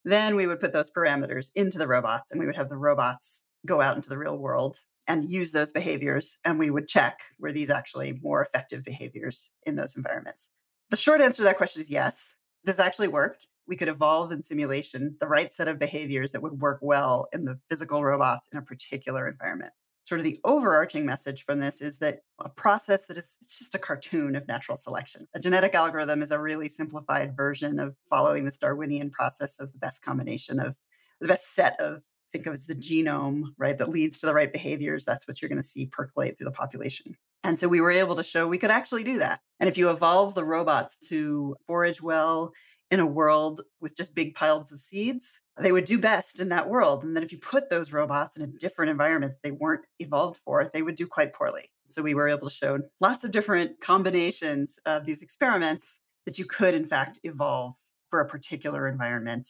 Then 0.06 0.36
we 0.36 0.46
would 0.46 0.60
put 0.60 0.72
those 0.72 0.92
parameters 0.92 1.50
into 1.56 1.80
the 1.80 1.88
robots 1.88 2.31
and 2.31 2.40
we 2.40 2.46
would 2.46 2.56
have 2.56 2.69
the 2.69 2.78
robots 2.78 3.46
go 3.66 3.81
out 3.81 3.96
into 3.96 4.10
the 4.10 4.18
real 4.18 4.38
world 4.38 4.80
and 5.07 5.30
use 5.30 5.52
those 5.52 5.72
behaviors. 5.72 6.38
And 6.46 6.60
we 6.60 6.69
would 6.69 6.88
check 6.88 7.22
were 7.40 7.52
these 7.52 7.72
actually 7.72 8.19
more 8.22 8.42
effective 8.42 8.84
behaviors 8.84 9.52
in 9.66 9.75
those 9.75 9.96
environments. 9.96 10.52
The 10.92 10.98
short 10.98 11.22
answer 11.22 11.38
to 11.38 11.44
that 11.46 11.57
question 11.57 11.81
is 11.81 11.90
yes. 11.90 12.36
This 12.63 12.80
actually 12.80 13.07
worked. 13.07 13.48
We 13.68 13.75
could 13.75 13.88
evolve 13.88 14.31
in 14.31 14.44
simulation 14.44 15.16
the 15.19 15.28
right 15.28 15.52
set 15.52 15.68
of 15.68 15.80
behaviors 15.80 16.31
that 16.31 16.42
would 16.42 16.62
work 16.62 16.80
well 16.81 17.28
in 17.34 17.46
the 17.46 17.60
physical 17.68 18.04
robots 18.04 18.48
in 18.52 18.60
a 18.60 18.62
particular 18.62 19.28
environment 19.28 19.74
sort 20.06 20.19
of 20.19 20.24
the 20.24 20.40
overarching 20.44 21.06
message 21.06 21.44
from 21.44 21.60
this 21.60 21.81
is 21.81 21.98
that 21.98 22.19
a 22.40 22.48
process 22.48 23.07
that 23.07 23.18
is 23.18 23.38
it's 23.42 23.60
just 23.60 23.75
a 23.75 23.80
cartoon 23.80 24.36
of 24.36 24.48
natural 24.48 24.78
selection. 24.78 25.28
A 25.34 25.40
genetic 25.40 25.74
algorithm 25.74 26.22
is 26.22 26.31
a 26.31 26.40
really 26.40 26.69
simplified 26.69 27.36
version 27.36 27.80
of 27.80 27.96
following 28.10 28.46
this 28.46 28.57
Darwinian 28.57 29.10
process 29.10 29.60
of 29.60 29.74
the 29.74 29.80
best 29.80 30.04
combination 30.04 30.60
of 30.60 30.78
the 31.19 31.28
best 31.28 31.56
set 31.56 31.80
of 31.80 32.02
think 32.31 32.46
of 32.46 32.54
as 32.54 32.66
the 32.66 32.75
genome, 32.75 33.46
right, 33.57 33.78
that 33.78 33.90
leads 33.90 34.19
to 34.19 34.25
the 34.25 34.34
right 34.34 34.52
behaviors. 34.52 35.06
That's 35.06 35.28
what 35.28 35.42
you're 35.42 35.50
going 35.50 35.62
to 35.62 35.68
see 35.68 35.88
percolate 35.88 36.38
through 36.38 36.46
the 36.46 36.52
population. 36.52 37.16
And 37.44 37.60
so 37.60 37.68
we 37.68 37.81
were 37.81 37.92
able 37.92 38.16
to 38.16 38.24
show 38.24 38.48
we 38.48 38.57
could 38.57 38.72
actually 38.72 39.04
do 39.04 39.19
that. 39.19 39.40
And 39.60 39.69
if 39.69 39.78
you 39.78 39.90
evolve 39.90 40.34
the 40.34 40.44
robots 40.44 40.98
to 41.10 41.56
forage 41.66 42.02
well 42.02 42.52
in 42.92 43.00
a 43.00 43.06
world 43.06 43.62
with 43.82 43.98
just 43.98 44.16
big 44.16 44.36
piles 44.36 44.72
of 44.72 44.80
seeds, 44.80 45.42
they 45.58 45.72
would 45.72 45.86
do 45.86 46.00
best 46.00 46.40
in 46.40 46.50
that 46.50 46.70
world. 46.70 47.04
And 47.04 47.16
then 47.16 47.24
if 47.24 47.32
you 47.32 47.40
put 47.40 47.70
those 47.70 47.92
robots 47.92 48.36
in 48.36 48.44
a 48.44 48.48
different 48.48 48.92
environment 48.92 49.34
that 49.34 49.44
they 49.44 49.52
weren't 49.52 49.86
evolved 50.00 50.40
for, 50.44 50.66
they 50.66 50.82
would 50.82 50.96
do 50.96 51.08
quite 51.08 51.34
poorly. 51.34 51.72
So 51.88 52.02
we 52.02 52.14
were 52.14 52.30
able 52.30 52.50
to 52.50 52.56
show 52.56 52.80
lots 53.00 53.24
of 53.24 53.32
different 53.32 53.80
combinations 53.82 54.80
of 54.86 55.06
these 55.06 55.22
experiments 55.22 56.02
that 56.26 56.38
you 56.38 56.46
could, 56.46 56.76
in 56.76 56.86
fact, 56.86 57.20
evolve 57.24 57.76
for 58.10 58.20
a 58.20 58.28
particular 58.28 58.88
environment. 58.88 59.48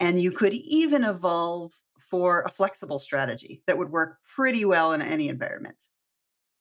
And 0.00 0.20
you 0.20 0.30
could 0.30 0.54
even 0.54 1.04
evolve 1.04 1.72
for 1.98 2.42
a 2.42 2.48
flexible 2.48 2.98
strategy 2.98 3.62
that 3.66 3.76
would 3.76 3.90
work 3.90 4.18
pretty 4.34 4.64
well 4.64 4.92
in 4.92 5.02
any 5.02 5.28
environment. 5.28 5.84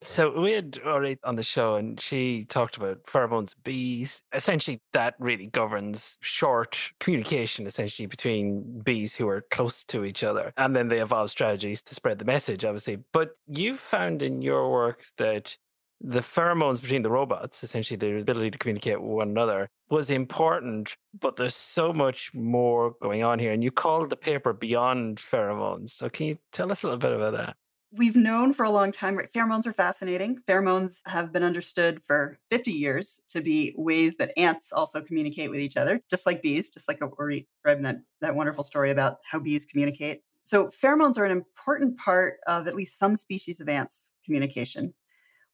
So 0.04 0.40
we 0.40 0.52
had 0.52 0.80
already 0.86 1.18
on 1.24 1.38
the 1.38 1.44
show, 1.44 1.76
and 1.76 2.00
she 2.00 2.44
talked 2.44 2.78
about 2.78 3.06
pheromones, 3.06 3.56
bees. 3.64 4.22
Essentially, 4.32 4.80
that 4.94 5.16
really 5.18 5.48
governs 5.48 6.20
short 6.22 6.78
communication, 7.00 7.66
essentially 7.66 8.06
between 8.06 8.82
bees 8.82 9.16
who 9.16 9.28
are 9.28 9.42
close 9.50 9.84
to 9.86 10.06
each 10.06 10.24
other, 10.24 10.54
and 10.56 10.76
then 10.76 10.90
they 10.90 11.02
evolve 11.02 11.32
strategies 11.32 11.82
to 11.84 11.96
spread 11.96 12.20
the 12.20 12.26
message, 12.26 12.64
obviously. 12.64 13.00
But 13.12 13.38
you 13.48 13.76
found 13.76 14.22
in 14.22 14.44
your 14.44 14.72
work 14.72 15.06
that 15.18 15.58
the 16.00 16.20
pheromones 16.20 16.80
between 16.80 17.02
the 17.02 17.10
robots, 17.10 17.64
essentially 17.64 17.98
their 17.98 18.18
ability 18.18 18.52
to 18.52 18.58
communicate 18.60 19.02
with 19.02 19.12
one 19.12 19.30
another, 19.30 19.68
was 19.90 20.12
important. 20.12 20.96
But 21.20 21.38
there's 21.38 21.56
so 21.56 21.92
much 21.92 22.36
more 22.36 22.94
going 23.02 23.24
on 23.24 23.40
here, 23.40 23.52
and 23.52 23.64
you 23.64 23.72
called 23.72 24.12
the 24.12 24.16
paper 24.16 24.54
"Beyond 24.54 25.18
Pheromones." 25.18 25.90
So 25.90 26.08
can 26.08 26.28
you 26.28 26.36
tell 26.52 26.72
us 26.72 26.84
a 26.84 26.86
little 26.86 27.00
bit 27.00 27.14
about 27.14 27.34
that? 27.34 27.58
We've 27.92 28.16
known 28.16 28.54
for 28.54 28.64
a 28.64 28.70
long 28.70 28.92
time 28.92 29.16
right 29.16 29.32
pheromones 29.32 29.66
are 29.66 29.74
fascinating. 29.74 30.38
Pheromones 30.48 31.02
have 31.06 31.32
been 31.32 31.44
understood 31.44 32.02
for 32.04 32.38
50 32.52 32.72
years 32.72 33.22
to 33.30 33.42
be 33.42 33.74
ways 33.78 34.18
that 34.18 34.34
ants 34.38 34.72
also 34.72 35.02
communicate 35.02 35.50
with 35.50 35.60
each 35.60 35.78
other 35.78 36.02
just 36.10 36.26
like 36.26 36.42
bees 36.42 36.70
just 36.70 36.88
like 36.88 37.00
we're 37.02 37.32
describing 37.32 37.84
that, 37.84 37.98
that 38.22 38.36
wonderful 38.36 38.64
story 38.64 38.92
about 38.92 39.18
how 39.30 39.40
bees 39.40 39.66
communicate. 39.66 40.22
So 40.42 40.68
pheromones 40.68 41.18
are 41.18 41.26
an 41.26 41.32
important 41.32 41.98
part 41.98 42.38
of 42.48 42.68
at 42.68 42.76
least 42.76 43.00
some 43.00 43.16
species 43.16 43.60
of 43.60 43.70
ants 43.70 44.12
communication. 44.24 44.94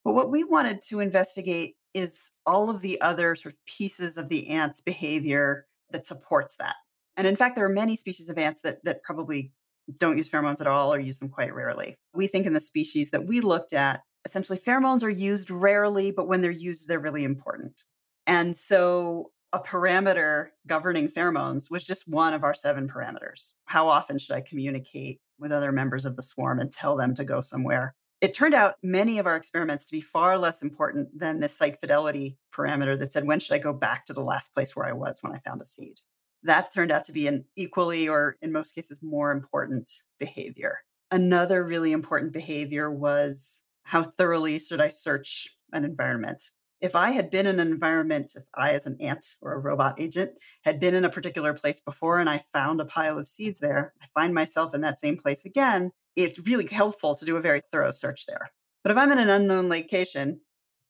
But 0.04 0.14
what 0.14 0.32
we 0.32 0.44
wanted 0.44 0.82
to 0.90 1.00
investigate 1.00 1.76
is 1.94 2.32
all 2.46 2.70
of 2.70 2.82
the 2.82 3.00
other 3.02 3.36
sort 3.36 3.54
of 3.54 3.66
pieces 3.66 4.18
of 4.18 4.30
the 4.30 4.50
ant's 4.50 4.82
behavior 4.82 5.68
that 5.92 6.06
supports 6.06 6.56
that. 6.58 6.76
And 7.16 7.28
in 7.28 7.36
fact 7.36 7.56
there 7.56 7.66
are 7.66 7.70
many 7.70 7.96
species 7.96 8.30
of 8.30 8.40
ants 8.40 8.62
that 8.62 8.84
that 8.86 9.04
probably 9.04 9.52
don't 9.98 10.18
use 10.18 10.30
pheromones 10.30 10.62
at 10.62 10.68
all 10.68 10.94
or 10.94 11.00
use 11.00 11.20
them 11.20 11.30
quite 11.30 11.54
rarely. 11.54 11.96
We 12.14 12.28
think 12.28 12.46
in 12.46 12.54
the 12.54 12.60
species 12.60 13.12
that 13.12 13.26
we 13.26 13.42
looked 13.42 13.74
at, 13.74 14.02
essentially 14.26 14.58
pheromones 14.58 15.04
are 15.04 15.10
used 15.10 15.52
rarely, 15.52 16.12
but 16.12 16.28
when 16.28 16.42
they're 16.42 16.52
used, 16.52 16.88
they're 16.88 17.00
really 17.00 17.24
important. 17.24 17.84
And 18.26 18.56
so 18.56 19.32
a 19.52 19.60
parameter 19.60 20.48
governing 20.66 21.08
pheromones 21.08 21.70
was 21.70 21.84
just 21.84 22.08
one 22.08 22.34
of 22.34 22.44
our 22.44 22.54
seven 22.54 22.88
parameters. 22.88 23.54
How 23.66 23.88
often 23.88 24.18
should 24.18 24.36
I 24.36 24.42
communicate 24.42 25.20
with 25.38 25.52
other 25.52 25.72
members 25.72 26.06
of 26.06 26.16
the 26.16 26.24
swarm 26.24 26.60
and 26.60 26.72
tell 26.72 26.96
them 26.96 27.14
to 27.16 27.24
go 27.24 27.42
somewhere? 27.42 27.94
It 28.22 28.34
turned 28.34 28.54
out 28.54 28.76
many 28.82 29.20
of 29.20 29.28
our 29.28 29.36
experiments 29.36 29.86
to 29.86 29.92
be 29.92 30.00
far 30.00 30.38
less 30.38 30.62
important 30.62 31.20
than 31.20 31.42
the 31.42 31.50
site 31.50 31.80
fidelity 31.80 32.38
parameter 32.56 32.98
that 32.98 33.12
said, 33.12 33.26
when 33.26 33.42
should 33.42 33.54
I 33.54 33.60
go 33.60 33.74
back 33.74 34.06
to 34.06 34.14
the 34.14 34.24
last 34.24 34.54
place 34.54 34.76
where 34.76 34.86
I 34.86 34.94
was 34.94 35.20
when 35.22 35.36
I 35.36 35.40
found 35.40 35.62
a 35.62 35.66
seed? 35.66 36.00
That 36.44 36.72
turned 36.72 36.92
out 36.92 37.04
to 37.06 37.12
be 37.12 37.28
an 37.28 37.46
equally 37.56 38.08
or 38.08 38.38
in 38.42 38.52
most 38.52 38.76
cases 38.76 39.02
more 39.02 39.32
important 39.32 39.90
behavior. 40.20 40.80
Another 41.12 41.64
really 41.64 41.92
important 41.92 42.34
behavior 42.34 42.92
was 42.92 43.62
how 43.84 44.04
thoroughly 44.04 44.60
should 44.60 44.82
I 44.82 44.90
search 44.90 45.48
an 45.74 45.86
environment? 45.86 46.50
If 46.82 46.96
I 46.96 47.12
had 47.12 47.30
been 47.30 47.48
in 47.48 47.60
an 47.60 47.72
environment, 47.72 48.34
if 48.36 48.44
I, 48.56 48.74
as 48.74 48.86
an 48.86 48.98
ant 49.00 49.36
or 49.42 49.54
a 49.54 49.60
robot 49.60 50.02
agent, 50.02 50.32
had 50.64 50.80
been 50.80 50.94
in 50.94 51.06
a 51.06 51.10
particular 51.10 51.54
place 51.54 51.80
before 51.80 52.20
and 52.20 52.30
I 52.30 52.42
found 52.52 52.82
a 52.82 52.86
pile 52.86 53.18
of 53.18 53.28
seeds 53.28 53.60
there, 53.60 53.94
I 54.02 54.08
find 54.14 54.34
myself 54.34 54.76
in 54.76 54.82
that 54.82 55.00
same 55.00 55.16
place 55.16 55.46
again, 55.46 55.92
it's 56.16 56.46
really 56.46 56.68
helpful 56.68 57.16
to 57.16 57.26
do 57.26 57.38
a 57.38 57.42
very 57.42 57.62
thorough 57.72 57.92
search 57.92 58.26
there. 58.26 58.52
But 58.84 58.92
if 58.92 58.98
I'm 58.98 59.12
in 59.12 59.20
an 59.20 59.30
unknown 59.30 59.70
location, 59.70 60.42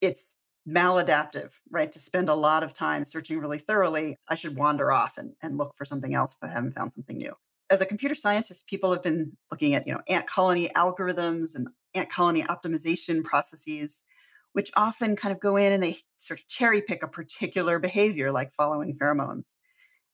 it's 0.02 0.36
maladaptive, 0.68 1.52
right? 1.70 1.92
To 1.92 2.00
spend 2.00 2.30
a 2.30 2.34
lot 2.34 2.64
of 2.64 2.74
time 2.74 3.04
searching 3.04 3.40
really 3.40 3.58
thoroughly, 3.58 4.18
I 4.28 4.36
should 4.36 4.56
wander 4.56 4.92
off 4.92 5.18
and, 5.18 5.34
and 5.42 5.58
look 5.58 5.74
for 5.76 5.86
something 5.86 6.16
else 6.16 6.34
if 6.34 6.48
I 6.48 6.52
haven't 6.52 6.76
found 6.76 6.94
something 6.94 7.18
new. 7.18 7.34
As 7.70 7.82
a 7.82 7.86
computer 7.86 8.16
scientist, 8.16 8.68
people 8.68 8.92
have 8.92 9.04
been 9.04 9.36
looking 9.52 9.74
at, 9.74 9.88
you 9.88 9.94
know, 9.94 10.02
ant 10.08 10.28
colony 10.28 10.70
algorithms 10.76 11.56
and 11.56 11.68
ant 11.96 12.10
colony 12.10 12.44
optimization 12.44 13.24
processes, 13.24 14.04
which 14.54 14.72
often 14.76 15.16
kind 15.16 15.34
of 15.34 15.42
go 15.42 15.58
in 15.58 15.72
and 15.74 15.82
they 15.82 15.98
sort 16.18 16.40
of 16.40 16.48
cherry 16.48 16.82
pick 16.82 17.04
a 17.04 17.08
particular 17.08 17.80
behavior 17.80 18.32
like 18.32 18.54
following 18.54 18.96
pheromones. 18.96 19.58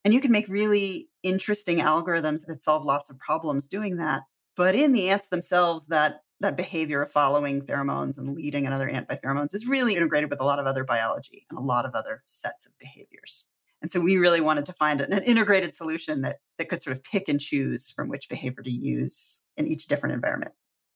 And 0.06 0.14
you 0.14 0.22
can 0.22 0.32
make 0.32 0.48
really 0.48 1.10
interesting 1.24 1.80
algorithms 1.80 2.46
that 2.46 2.64
solve 2.64 2.86
lots 2.86 3.10
of 3.10 3.20
problems 3.20 3.68
doing 3.68 3.98
that. 3.98 4.24
But 4.56 4.76
in 4.76 4.94
the 4.94 5.10
ants 5.10 5.28
themselves, 5.28 5.88
that 5.88 6.22
that 6.42 6.58
behavior 6.58 7.02
of 7.02 7.12
following 7.12 7.62
pheromones 7.62 8.18
and 8.18 8.36
leading 8.36 8.66
another 8.66 8.88
ant 8.88 9.08
by 9.08 9.16
pheromones 9.16 9.54
is 9.54 9.68
really 9.68 9.96
integrated 9.96 10.30
with 10.30 10.40
a 10.40 10.46
lot 10.46 10.60
of 10.60 10.68
other 10.68 10.84
biology 10.84 11.46
and 11.50 11.60
a 11.60 11.62
lot 11.62 11.86
of 11.86 11.96
other 11.96 12.24
sets 12.26 12.66
of 12.66 12.78
behaviors. 12.80 13.46
And 13.82 13.92
so 13.92 14.00
we 14.00 14.18
really 14.18 14.42
wanted 14.42 14.66
to 14.66 14.74
find 14.74 15.02
an 15.02 15.24
integrated 15.24 15.74
solution 15.74 16.22
that, 16.22 16.38
that 16.58 16.70
could 16.70 16.82
sort 16.82 16.96
of 16.96 17.04
pick 17.04 17.30
and 17.30 17.40
choose 17.40 17.90
from 17.90 18.10
which 18.10 18.30
behavior 18.30 18.64
to 18.64 18.72
use 18.72 19.42
in 19.58 19.68
each 19.68 19.88
different 19.88 20.16
environment. 20.16 20.52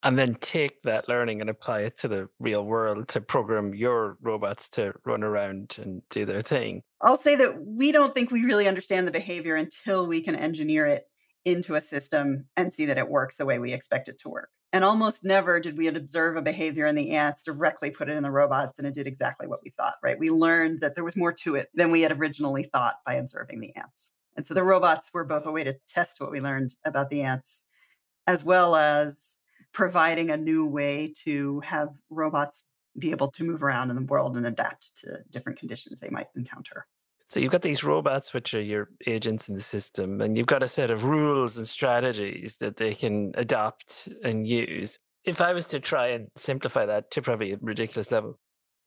And 0.06 0.20
then 0.20 0.36
take 0.36 0.82
that 0.84 1.08
learning 1.08 1.40
and 1.40 1.50
apply 1.50 1.82
it 1.82 1.98
to 2.00 2.10
the 2.10 2.28
real 2.38 2.66
world 2.66 3.08
to 3.10 3.22
program 3.22 3.74
your 3.74 4.18
robots 4.22 4.68
to 4.72 4.94
run 5.06 5.24
around 5.24 5.78
and 5.82 6.02
do 6.10 6.26
their 6.26 6.42
thing. 6.42 6.84
I'll 7.02 7.16
say 7.16 7.38
that 7.38 7.66
we 7.66 7.94
don't 7.94 8.14
think 8.14 8.30
we 8.30 8.44
really 8.44 8.68
understand 8.68 9.08
the 9.08 9.12
behavior 9.12 9.56
until 9.56 10.06
we 10.06 10.20
can 10.20 10.36
engineer 10.36 10.86
it 10.86 11.06
into 11.46 11.76
a 11.76 11.82
system 11.82 12.48
and 12.58 12.72
see 12.72 12.86
that 12.88 12.98
it 12.98 13.10
works 13.10 13.38
the 13.38 13.46
way 13.46 13.60
we 13.60 13.72
expect 13.72 14.10
it 14.10 14.20
to 14.20 14.30
work. 14.30 14.50
And 14.74 14.84
almost 14.84 15.24
never 15.24 15.60
did 15.60 15.78
we 15.78 15.88
observe 15.88 16.36
a 16.36 16.42
behavior 16.42 16.88
in 16.88 16.96
the 16.96 17.12
ants, 17.12 17.44
directly 17.44 17.92
put 17.92 18.10
it 18.10 18.18
in 18.18 18.24
the 18.24 18.32
robots, 18.32 18.80
and 18.80 18.88
it 18.88 18.96
did 18.96 19.06
exactly 19.06 19.46
what 19.46 19.60
we 19.64 19.70
thought, 19.70 19.98
right? 20.02 20.18
We 20.18 20.32
learned 20.32 20.82
that 20.82 20.96
there 20.96 21.04
was 21.04 21.16
more 21.16 21.32
to 21.32 21.56
it 21.56 21.70
than 21.76 21.92
we 21.92 22.02
had 22.02 22.12
originally 22.12 22.64
thought 22.64 22.96
by 23.06 23.14
observing 23.14 23.60
the 23.60 23.76
ants. 23.76 24.12
And 24.36 24.46
so 24.46 24.56
the 24.56 24.64
robots 24.64 25.12
were 25.14 25.26
both 25.26 25.46
a 25.46 25.52
way 25.52 25.64
to 25.64 25.78
test 25.88 26.20
what 26.20 26.32
we 26.32 26.42
learned 26.42 26.74
about 26.86 27.12
the 27.12 27.22
ants, 27.22 27.64
as 28.26 28.44
well 28.44 28.76
as 28.76 29.38
providing 29.74 30.32
a 30.32 30.38
new 30.38 30.66
way 30.66 31.14
to 31.24 31.60
have 31.60 31.90
robots 32.10 32.64
be 32.98 33.12
able 33.12 33.30
to 33.32 33.44
move 33.44 33.64
around 33.64 33.92
in 33.92 33.96
the 33.96 34.02
world 34.02 34.38
and 34.38 34.46
adapt 34.48 34.98
to 34.98 35.20
different 35.30 35.60
conditions 35.60 36.00
they 36.00 36.10
might 36.10 36.28
encounter. 36.36 36.88
So 37.34 37.40
you've 37.40 37.52
got 37.52 37.64
these 37.64 37.84
robots, 37.84 38.32
which 38.32 38.54
are 38.54 38.62
your 38.62 38.90
agents 39.08 39.50
in 39.50 39.56
the 39.56 39.62
system, 39.64 40.22
and 40.22 40.38
you've 40.38 40.46
got 40.46 40.62
a 40.62 40.68
set 40.68 40.92
of 40.92 41.06
rules 41.06 41.58
and 41.58 41.68
strategies 41.68 42.58
that 42.58 42.78
they 42.78 42.94
can 42.94 43.32
adopt 43.34 44.08
and 44.24 44.46
use. 44.46 45.00
If 45.26 45.42
I 45.42 45.52
was 45.52 45.66
to 45.68 45.80
try 45.80 46.10
and 46.10 46.28
simplify 46.36 46.86
that 46.86 47.10
to 47.10 47.24
probably 47.24 47.52
a 47.54 47.58
ridiculous 47.60 48.12
level, 48.12 48.38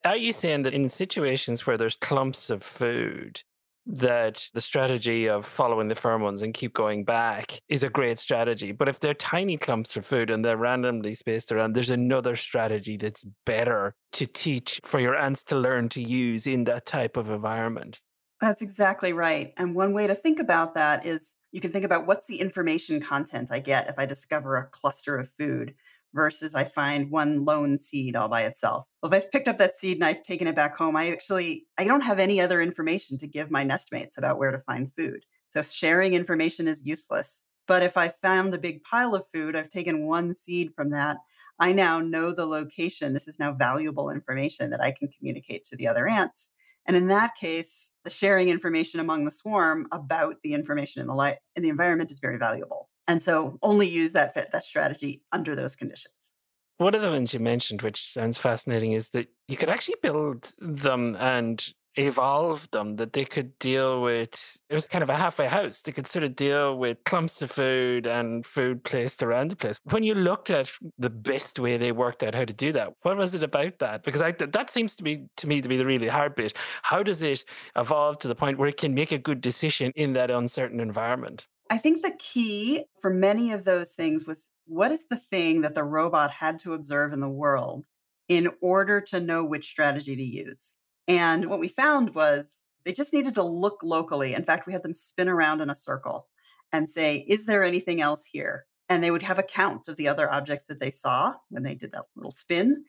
are 0.05 0.17
you 0.17 0.31
saying 0.31 0.63
that 0.63 0.75
in 0.75 0.89
situations 0.89 1.67
where 1.67 1.77
there's 1.77 1.97
clumps 1.97 2.49
of 2.49 2.63
food, 2.63 3.43
that 3.85 4.49
the 4.55 4.61
strategy 4.61 5.29
of 5.29 5.45
following 5.45 5.89
the 5.89 5.97
pheromones 5.97 6.41
and 6.41 6.55
keep 6.55 6.73
going 6.73 7.05
back 7.05 7.59
is 7.69 7.83
a 7.83 7.89
great 7.89 8.21
strategy. 8.21 8.71
But 8.71 8.89
if 8.89 9.01
they're 9.01 9.15
tiny 9.15 9.57
clumps 9.57 9.97
of 9.97 10.07
food 10.07 10.31
and 10.31 10.45
they're 10.45 10.57
randomly 10.57 11.15
spaced 11.15 11.51
around, 11.51 11.73
there's 11.73 11.91
another 11.91 12.37
strategy 12.37 12.97
that's 12.97 13.27
better 13.45 13.97
to 14.13 14.27
teach 14.27 14.81
for 14.85 15.01
your 15.01 15.17
ants 15.17 15.43
to 15.45 15.57
learn 15.57 15.89
to 15.91 16.01
use 16.01 16.47
in 16.47 16.63
that 16.65 16.87
type 16.87 17.17
of 17.17 17.29
environment. 17.29 18.01
That's 18.41 18.63
exactly 18.63 19.13
right. 19.13 19.53
And 19.57 19.75
one 19.75 19.93
way 19.93 20.07
to 20.07 20.15
think 20.15 20.39
about 20.39 20.75
that 20.75 21.07
is 21.07 21.35
you 21.53 21.61
can 21.61 21.73
think 21.73 21.85
about 21.85 22.07
what's 22.07 22.27
the 22.27 22.41
information 22.41 23.01
content 23.01 23.51
I 23.51 23.61
get 23.61 23.89
if 23.89 23.99
I 23.99 24.05
discover 24.07 24.57
a 24.57 24.67
cluster 24.67 25.17
of 25.17 25.31
food 25.31 25.75
versus 26.13 26.55
I 26.55 26.65
find 26.65 27.11
one 27.11 27.45
lone 27.45 27.79
seed 27.79 28.15
all 28.15 28.29
by 28.29 28.43
itself. 28.45 28.85
Well, 29.03 29.13
if 29.13 29.17
I've 29.25 29.31
picked 29.31 29.49
up 29.49 29.59
that 29.59 29.75
seed 29.75 29.97
and 29.97 30.05
I've 30.05 30.23
taken 30.23 30.47
it 30.49 30.55
back 30.55 30.77
home, 30.77 30.97
I 30.97 31.11
actually 31.11 31.67
I 31.79 31.85
don't 31.85 32.03
have 32.03 32.19
any 32.19 32.41
other 32.41 32.61
information 32.61 33.17
to 33.19 33.27
give 33.27 33.51
my 33.51 33.65
nestmates 33.65 34.19
about 34.19 34.39
where 34.39 34.51
to 34.51 34.59
find 34.59 34.93
food. 34.93 35.25
So 35.49 35.63
sharing 35.63 36.13
information 36.13 36.69
is 36.69 36.87
useless. 36.87 37.45
But 37.67 37.83
if 37.83 37.97
I 37.97 38.13
found 38.23 38.55
a 38.55 38.59
big 38.59 38.83
pile 38.85 39.15
of 39.15 39.25
food, 39.33 39.57
I've 39.57 39.71
taken 39.71 40.07
one 40.07 40.35
seed 40.35 40.73
from 40.77 40.91
that. 40.91 41.17
I 41.59 41.73
now 41.73 42.01
know 42.01 42.33
the 42.33 42.47
location. 42.47 43.15
This 43.15 43.29
is 43.29 43.39
now 43.39 43.53
valuable 43.53 44.11
information 44.11 44.71
that 44.71 44.83
I 44.83 44.91
can 44.93 45.09
communicate 45.09 45.65
to 45.67 45.77
the 45.77 45.89
other 45.89 46.07
ants 46.07 46.51
and 46.87 46.97
in 46.97 47.09
that 47.09 47.35
case, 47.37 47.93
the 48.05 48.11
sharing 48.11 48.49
information 48.49 49.01
among 49.01 49.25
the 49.25 49.31
swarm 49.31 49.87
about 49.93 50.37
the 50.43 50.55
information 50.55 51.01
in 51.01 51.09
the 51.09 51.15
light 51.15 51.37
in 51.55 51.63
the 51.63 51.69
environment 51.69 52.11
is 52.11 52.21
very 52.21 52.39
valuable. 52.39 52.89
And 53.09 53.23
so 53.23 53.59
only 53.63 53.89
use 53.89 54.13
that 54.13 54.35
fit, 54.35 54.51
that 54.53 54.65
strategy 54.65 55.23
under 55.33 55.55
those 55.55 55.77
conditions. 55.77 56.33
One 56.79 56.95
of 56.95 57.03
the 57.03 57.11
ones 57.11 57.33
you 57.33 57.41
mentioned, 57.41 57.83
which 57.83 58.05
sounds 58.05 58.39
fascinating, 58.39 58.93
is 58.93 59.11
that 59.11 59.29
you 59.49 59.57
could 59.57 59.71
actually 59.71 59.97
build 60.03 60.55
them 60.59 61.17
and 61.17 61.67
evolved 61.97 62.73
them 62.73 62.97
that 62.97 63.13
they 63.13 63.25
could 63.25 63.59
deal 63.59 64.03
with 64.03 64.59
it 64.69 64.75
was 64.75 64.87
kind 64.87 65.03
of 65.03 65.11
a 65.11 65.17
halfway 65.17 65.47
house 65.47 65.81
they 65.81 65.93
could 65.93 66.07
sort 66.07 66.25
of 66.25 66.37
deal 66.37 66.77
with 66.77 67.03
clumps 67.05 67.41
of 67.41 67.51
food 67.51 68.07
and 68.07 68.45
food 68.45 68.85
placed 68.85 69.23
around 69.23 69.51
the 69.51 69.57
place. 69.57 69.79
When 69.85 70.03
you 70.03 70.15
looked 70.15 70.51
at 70.51 70.71
the 70.99 71.11
best 71.11 71.59
way 71.59 71.77
they 71.77 71.93
worked 71.93 72.23
out 72.23 72.35
how 72.35 72.45
to 72.45 72.53
do 72.53 72.73
that 72.73 72.95
what 73.03 73.17
was 73.17 73.35
it 73.35 73.43
about 73.43 73.79
that? 73.79 74.03
Because 74.03 74.23
I, 74.23 74.33
that 74.33 74.71
seems 74.71 74.95
to 74.97 75.03
be 75.03 75.27
to 75.37 75.47
me 75.47 75.61
to 75.61 75.69
be 75.69 75.77
the 75.77 75.87
really 75.87 76.09
hard 76.09 76.35
bit. 76.35 76.55
How 76.83 77.03
does 77.03 77.23
it 77.23 77.45
evolve 77.77 78.19
to 78.21 78.29
the 78.29 78.35
point 78.35 78.59
where 78.59 78.69
it 78.69 78.77
can 78.77 78.95
make 78.95 79.13
a 79.13 79.19
good 79.19 79.41
decision 79.41 79.93
in 79.95 80.13
that 80.15 80.31
uncertain 80.31 80.81
environment? 80.81 81.47
I 81.71 81.79
think 81.79 82.03
the 82.03 82.17
key 82.19 82.85
for 83.01 83.11
many 83.11 83.53
of 83.53 83.65
those 83.65 83.93
things 83.93 84.27
was 84.27 84.51
what 84.67 84.93
is 84.93 85.07
the 85.09 85.19
thing 85.31 85.63
that 85.63 85.75
the 85.75 85.85
robot 85.85 86.31
had 86.31 86.59
to 86.61 86.75
observe 86.75 87.13
in 87.13 87.21
the 87.21 87.29
world 87.29 87.87
in 88.29 88.51
order 88.61 89.01
to 89.01 89.21
know 89.21 89.45
which 89.45 89.69
strategy 89.69 90.17
to 90.17 90.23
use. 90.23 90.77
And 91.09 91.47
what 91.47 91.61
we 91.61 91.69
found 91.69 92.15
was 92.15 92.65
they 92.85 92.93
just 92.93 93.13
needed 93.13 93.35
to 93.35 93.43
look 93.43 93.81
locally. 93.83 94.35
In 94.35 94.45
fact, 94.45 94.67
we 94.67 94.73
had 94.73 94.83
them 94.83 94.95
spin 94.95 95.29
around 95.29 95.61
in 95.61 95.71
a 95.71 95.75
circle 95.75 96.29
and 96.73 96.89
say, 96.89 97.25
Is 97.29 97.47
there 97.47 97.65
anything 97.65 98.01
else 98.01 98.25
here? 98.25 98.67
And 98.89 99.03
they 99.03 99.11
would 99.11 99.23
have 99.23 99.39
a 99.39 99.45
count 99.45 99.89
of 99.89 99.97
the 99.97 100.09
other 100.09 100.33
objects 100.33 100.67
that 100.67 100.81
they 100.81 100.91
saw 100.91 101.35
when 101.49 101.65
they 101.65 101.75
did 101.75 101.93
that 101.93 102.05
little 102.15 102.33
spin. 102.33 102.85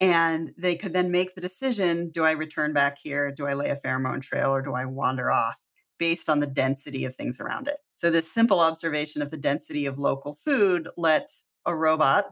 And 0.00 0.52
they 0.56 0.76
could 0.76 0.92
then 0.92 1.10
make 1.10 1.34
the 1.34 1.40
decision 1.40 2.10
do 2.10 2.24
I 2.24 2.32
return 2.32 2.72
back 2.72 2.98
here? 3.02 3.32
Do 3.32 3.46
I 3.46 3.54
lay 3.54 3.70
a 3.70 3.76
pheromone 3.76 4.22
trail 4.22 4.50
or 4.50 4.62
do 4.62 4.74
I 4.74 4.84
wander 4.84 5.30
off 5.30 5.56
based 5.98 6.30
on 6.30 6.38
the 6.38 6.46
density 6.46 7.04
of 7.04 7.16
things 7.16 7.40
around 7.40 7.66
it? 7.66 7.78
So, 7.94 8.10
this 8.10 8.30
simple 8.30 8.60
observation 8.60 9.22
of 9.22 9.30
the 9.30 9.36
density 9.36 9.86
of 9.86 9.98
local 9.98 10.34
food 10.44 10.88
let 10.96 11.30
a 11.66 11.74
robot, 11.74 12.26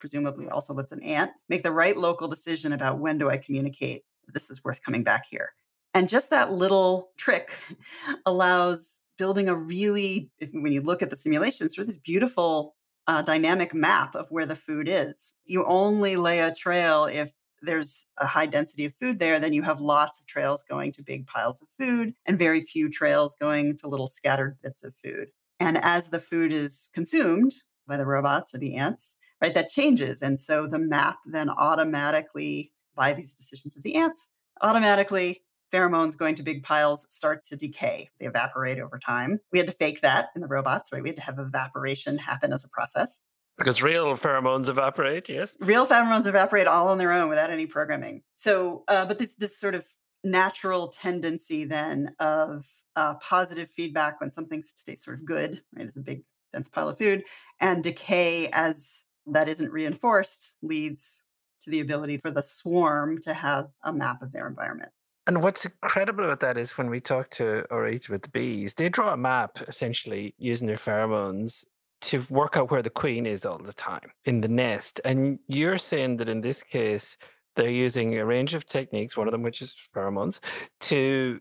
presumably 0.00 0.48
also 0.48 0.74
lets 0.74 0.92
an 0.92 1.02
ant, 1.02 1.30
make 1.48 1.62
the 1.62 1.72
right 1.72 1.96
local 1.96 2.28
decision 2.28 2.72
about 2.72 2.98
when 2.98 3.16
do 3.16 3.30
I 3.30 3.38
communicate 3.38 4.04
this 4.32 4.50
is 4.50 4.64
worth 4.64 4.82
coming 4.82 5.04
back 5.04 5.24
here. 5.28 5.52
And 5.94 6.08
just 6.08 6.30
that 6.30 6.52
little 6.52 7.10
trick 7.16 7.52
allows 8.26 9.00
building 9.16 9.48
a 9.48 9.54
really, 9.54 10.30
if, 10.38 10.50
when 10.52 10.72
you 10.72 10.80
look 10.80 11.02
at 11.02 11.10
the 11.10 11.16
simulations, 11.16 11.74
sort 11.74 11.82
of 11.82 11.86
this 11.88 11.96
beautiful 11.96 12.76
uh, 13.08 13.22
dynamic 13.22 13.74
map 13.74 14.14
of 14.14 14.30
where 14.30 14.46
the 14.46 14.54
food 14.54 14.88
is. 14.88 15.34
You 15.46 15.64
only 15.66 16.16
lay 16.16 16.40
a 16.40 16.54
trail 16.54 17.06
if 17.06 17.32
there's 17.62 18.06
a 18.18 18.26
high 18.26 18.46
density 18.46 18.84
of 18.84 18.94
food 18.94 19.18
there, 19.18 19.40
then 19.40 19.52
you 19.52 19.62
have 19.62 19.80
lots 19.80 20.20
of 20.20 20.26
trails 20.26 20.62
going 20.62 20.92
to 20.92 21.02
big 21.02 21.26
piles 21.26 21.60
of 21.60 21.68
food 21.78 22.14
and 22.26 22.38
very 22.38 22.60
few 22.60 22.88
trails 22.88 23.34
going 23.34 23.76
to 23.78 23.88
little 23.88 24.08
scattered 24.08 24.58
bits 24.62 24.84
of 24.84 24.94
food. 25.02 25.28
And 25.58 25.78
as 25.82 26.10
the 26.10 26.20
food 26.20 26.52
is 26.52 26.88
consumed 26.92 27.54
by 27.88 27.96
the 27.96 28.06
robots 28.06 28.54
or 28.54 28.58
the 28.58 28.76
ants, 28.76 29.16
right, 29.40 29.54
that 29.54 29.68
changes. 29.68 30.22
And 30.22 30.38
so 30.38 30.66
the 30.66 30.78
map 30.78 31.18
then 31.26 31.50
automatically 31.50 32.72
by 32.98 33.14
these 33.14 33.32
decisions 33.32 33.76
of 33.76 33.82
the 33.82 33.94
ants, 33.94 34.28
automatically 34.60 35.42
pheromones 35.72 36.16
going 36.16 36.34
to 36.34 36.42
big 36.42 36.62
piles 36.62 37.06
start 37.08 37.44
to 37.44 37.56
decay. 37.56 38.10
They 38.18 38.26
evaporate 38.26 38.78
over 38.78 38.98
time. 38.98 39.38
We 39.52 39.58
had 39.58 39.68
to 39.68 39.74
fake 39.74 40.00
that 40.00 40.28
in 40.34 40.40
the 40.40 40.48
robots, 40.48 40.90
right? 40.92 41.02
We 41.02 41.10
had 41.10 41.16
to 41.16 41.22
have 41.22 41.38
evaporation 41.38 42.18
happen 42.18 42.52
as 42.52 42.64
a 42.64 42.68
process. 42.68 43.22
Because 43.56 43.82
real 43.82 44.16
pheromones 44.16 44.68
evaporate, 44.68 45.28
yes. 45.28 45.56
Real 45.60 45.86
pheromones 45.86 46.26
evaporate 46.26 46.66
all 46.66 46.88
on 46.88 46.98
their 46.98 47.12
own 47.12 47.28
without 47.28 47.50
any 47.50 47.66
programming. 47.66 48.22
So, 48.34 48.84
uh, 48.88 49.04
but 49.04 49.18
this 49.18 49.34
this 49.34 49.58
sort 49.58 49.74
of 49.74 49.84
natural 50.22 50.88
tendency 50.88 51.64
then 51.64 52.14
of 52.20 52.66
uh, 52.94 53.14
positive 53.16 53.68
feedback 53.68 54.20
when 54.20 54.30
something 54.30 54.62
stays 54.62 55.02
sort 55.02 55.18
of 55.18 55.24
good, 55.24 55.60
right? 55.74 55.86
It's 55.86 55.96
a 55.96 56.00
big 56.00 56.22
dense 56.52 56.68
pile 56.68 56.88
of 56.88 56.98
food, 56.98 57.24
and 57.60 57.82
decay 57.82 58.48
as 58.52 59.06
that 59.26 59.48
isn't 59.48 59.72
reinforced 59.72 60.54
leads 60.62 61.24
to 61.60 61.70
the 61.70 61.80
ability 61.80 62.18
for 62.18 62.30
the 62.30 62.42
swarm 62.42 63.18
to 63.22 63.34
have 63.34 63.68
a 63.82 63.92
map 63.92 64.22
of 64.22 64.32
their 64.32 64.46
environment. 64.46 64.90
And 65.26 65.42
what's 65.42 65.66
incredible 65.66 66.24
about 66.24 66.40
that 66.40 66.56
is 66.56 66.78
when 66.78 66.88
we 66.88 67.00
talk 67.00 67.28
to 67.32 67.64
Orit 67.70 68.08
with 68.08 68.22
the 68.22 68.30
bees, 68.30 68.74
they 68.74 68.88
draw 68.88 69.12
a 69.12 69.16
map 69.16 69.58
essentially 69.68 70.34
using 70.38 70.66
their 70.66 70.76
pheromones 70.76 71.64
to 72.00 72.24
work 72.30 72.56
out 72.56 72.70
where 72.70 72.80
the 72.80 72.90
queen 72.90 73.26
is 73.26 73.44
all 73.44 73.58
the 73.58 73.72
time 73.72 74.12
in 74.24 74.40
the 74.40 74.48
nest. 74.48 75.00
And 75.04 75.38
you're 75.46 75.78
saying 75.78 76.16
that 76.18 76.28
in 76.28 76.40
this 76.40 76.62
case, 76.62 77.18
they're 77.56 77.70
using 77.70 78.16
a 78.16 78.24
range 78.24 78.54
of 78.54 78.66
techniques, 78.66 79.16
one 79.16 79.26
of 79.26 79.32
them 79.32 79.42
which 79.42 79.60
is 79.60 79.74
pheromones, 79.94 80.38
to 80.80 81.40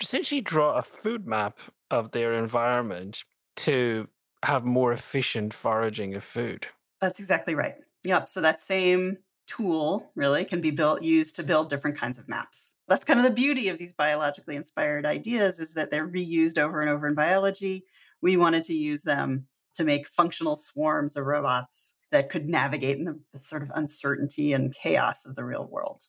essentially 0.00 0.40
draw 0.40 0.76
a 0.76 0.82
food 0.82 1.26
map 1.26 1.58
of 1.90 2.12
their 2.12 2.32
environment 2.34 3.24
to 3.56 4.08
have 4.44 4.64
more 4.64 4.92
efficient 4.92 5.52
foraging 5.52 6.14
of 6.14 6.24
food. 6.24 6.68
That's 7.00 7.18
exactly 7.18 7.54
right. 7.54 7.74
Yep. 8.04 8.28
So 8.28 8.40
that 8.40 8.60
same 8.60 9.18
tool 9.50 10.10
really 10.14 10.44
can 10.44 10.60
be 10.60 10.70
built 10.70 11.02
used 11.02 11.34
to 11.34 11.42
build 11.42 11.68
different 11.68 11.98
kinds 11.98 12.18
of 12.18 12.28
maps 12.28 12.76
that's 12.86 13.04
kind 13.04 13.18
of 13.18 13.24
the 13.24 13.30
beauty 13.30 13.68
of 13.68 13.78
these 13.78 13.92
biologically 13.92 14.54
inspired 14.54 15.04
ideas 15.04 15.58
is 15.58 15.74
that 15.74 15.90
they're 15.90 16.08
reused 16.08 16.58
over 16.58 16.80
and 16.80 16.88
over 16.88 17.08
in 17.08 17.14
biology 17.14 17.84
we 18.22 18.36
wanted 18.36 18.62
to 18.62 18.74
use 18.74 19.02
them 19.02 19.46
to 19.72 19.84
make 19.84 20.06
functional 20.06 20.56
swarms 20.56 21.16
of 21.16 21.26
robots 21.26 21.94
that 22.12 22.28
could 22.28 22.46
navigate 22.46 22.98
in 22.98 23.04
the, 23.04 23.18
the 23.32 23.38
sort 23.38 23.62
of 23.62 23.70
uncertainty 23.74 24.52
and 24.52 24.74
chaos 24.74 25.26
of 25.26 25.34
the 25.34 25.44
real 25.44 25.66
world 25.66 26.04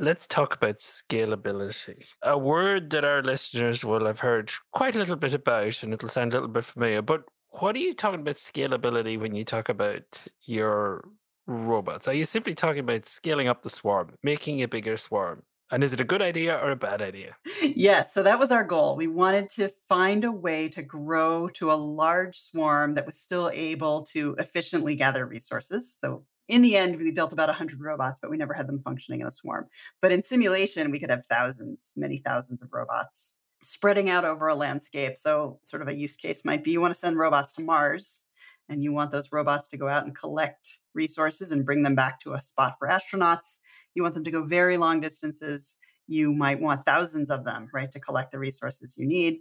Let's 0.00 0.28
talk 0.28 0.54
about 0.54 0.78
scalability. 0.78 2.06
A 2.22 2.38
word 2.38 2.90
that 2.90 3.04
our 3.04 3.20
listeners 3.20 3.84
will 3.84 4.06
have 4.06 4.20
heard 4.20 4.52
quite 4.70 4.94
a 4.94 4.98
little 4.98 5.16
bit 5.16 5.34
about, 5.34 5.82
and 5.82 5.92
it'll 5.92 6.08
sound 6.08 6.32
a 6.32 6.36
little 6.36 6.48
bit 6.48 6.66
familiar. 6.66 7.02
But 7.02 7.24
what 7.48 7.74
are 7.74 7.80
you 7.80 7.92
talking 7.92 8.20
about 8.20 8.36
scalability 8.36 9.18
when 9.18 9.34
you 9.34 9.44
talk 9.44 9.68
about 9.68 10.28
your 10.44 11.02
robots? 11.48 12.06
Are 12.06 12.14
you 12.14 12.24
simply 12.24 12.54
talking 12.54 12.80
about 12.80 13.06
scaling 13.06 13.48
up 13.48 13.62
the 13.62 13.70
swarm, 13.70 14.14
making 14.22 14.62
a 14.62 14.68
bigger 14.68 14.96
swarm? 14.96 15.42
And 15.70 15.84
is 15.84 15.92
it 15.92 16.00
a 16.00 16.04
good 16.04 16.22
idea 16.22 16.56
or 16.56 16.70
a 16.70 16.76
bad 16.76 17.02
idea? 17.02 17.36
Yes. 17.62 18.14
So 18.14 18.22
that 18.22 18.38
was 18.38 18.52
our 18.52 18.64
goal. 18.64 18.96
We 18.96 19.06
wanted 19.06 19.48
to 19.50 19.68
find 19.88 20.24
a 20.24 20.32
way 20.32 20.68
to 20.70 20.82
grow 20.82 21.48
to 21.50 21.70
a 21.70 21.74
large 21.74 22.38
swarm 22.38 22.94
that 22.94 23.06
was 23.06 23.18
still 23.18 23.50
able 23.52 24.02
to 24.04 24.34
efficiently 24.38 24.94
gather 24.94 25.26
resources. 25.26 25.92
So 25.92 26.24
in 26.48 26.62
the 26.62 26.76
end, 26.76 26.96
we 26.96 27.10
built 27.10 27.32
about 27.32 27.48
100 27.48 27.80
robots, 27.80 28.18
but 28.20 28.30
we 28.30 28.38
never 28.38 28.54
had 28.54 28.66
them 28.66 28.78
functioning 28.78 29.20
in 29.20 29.26
a 29.26 29.30
swarm. 29.30 29.66
But 30.00 30.12
in 30.12 30.22
simulation, 30.22 30.90
we 30.90 30.98
could 30.98 31.10
have 31.10 31.26
thousands, 31.26 31.92
many 31.96 32.18
thousands 32.18 32.62
of 32.62 32.72
robots 32.72 33.36
spreading 33.62 34.08
out 34.08 34.24
over 34.24 34.48
a 34.48 34.54
landscape. 34.54 35.18
So, 35.18 35.60
sort 35.64 35.82
of 35.82 35.88
a 35.88 35.96
use 35.96 36.16
case 36.16 36.44
might 36.44 36.64
be 36.64 36.70
you 36.70 36.80
want 36.80 36.92
to 36.94 36.98
send 36.98 37.18
robots 37.18 37.52
to 37.54 37.62
Mars 37.62 38.24
and 38.68 38.82
you 38.82 38.92
want 38.92 39.10
those 39.10 39.32
robots 39.32 39.68
to 39.68 39.76
go 39.76 39.88
out 39.88 40.04
and 40.04 40.16
collect 40.16 40.78
resources 40.94 41.52
and 41.52 41.64
bring 41.64 41.82
them 41.82 41.94
back 41.94 42.20
to 42.20 42.34
a 42.34 42.40
spot 42.40 42.74
for 42.78 42.88
astronauts. 42.88 43.58
You 43.94 44.02
want 44.02 44.14
them 44.14 44.24
to 44.24 44.30
go 44.30 44.44
very 44.44 44.76
long 44.76 45.00
distances. 45.00 45.76
You 46.06 46.32
might 46.32 46.60
want 46.60 46.84
thousands 46.84 47.30
of 47.30 47.44
them, 47.44 47.68
right, 47.72 47.90
to 47.92 48.00
collect 48.00 48.32
the 48.32 48.38
resources 48.38 48.96
you 48.96 49.06
need. 49.06 49.38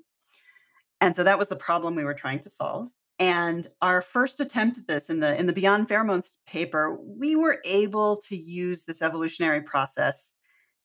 And 1.02 1.16
so 1.16 1.24
that 1.24 1.40
was 1.40 1.50
the 1.50 1.56
problem 1.56 1.96
we 1.96 2.04
were 2.04 2.14
trying 2.14 2.40
to 2.40 2.50
solve. 2.50 2.90
And 3.20 3.68
our 3.82 4.02
first 4.02 4.40
attempt 4.40 4.78
at 4.78 4.88
this 4.88 5.10
in 5.10 5.20
the 5.20 5.38
in 5.40 5.48
the 5.48 5.54
Beyond 5.54 5.88
Pheromones 5.88 6.38
paper, 6.46 6.98
we 7.02 7.36
were 7.36 7.60
able 7.66 8.18
to 8.28 8.36
use 8.38 8.86
this 8.86 9.02
evolutionary 9.02 9.62
process 9.62 10.36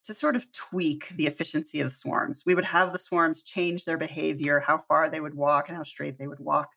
to 0.04 0.14
sort 0.14 0.34
of 0.34 0.50
tweak 0.52 1.10
the 1.10 1.26
efficiency 1.26 1.80
of 1.80 1.92
swarms. 1.92 2.42
We 2.44 2.54
would 2.54 2.64
have 2.64 2.92
the 2.92 2.98
swarms 2.98 3.42
change 3.42 3.84
their 3.84 3.98
behavior, 3.98 4.60
how 4.60 4.78
far 4.78 5.08
they 5.08 5.20
would 5.20 5.34
walk 5.34 5.68
and 5.68 5.76
how 5.76 5.84
straight 5.84 6.18
they 6.18 6.26
would 6.26 6.40
walk 6.40 6.70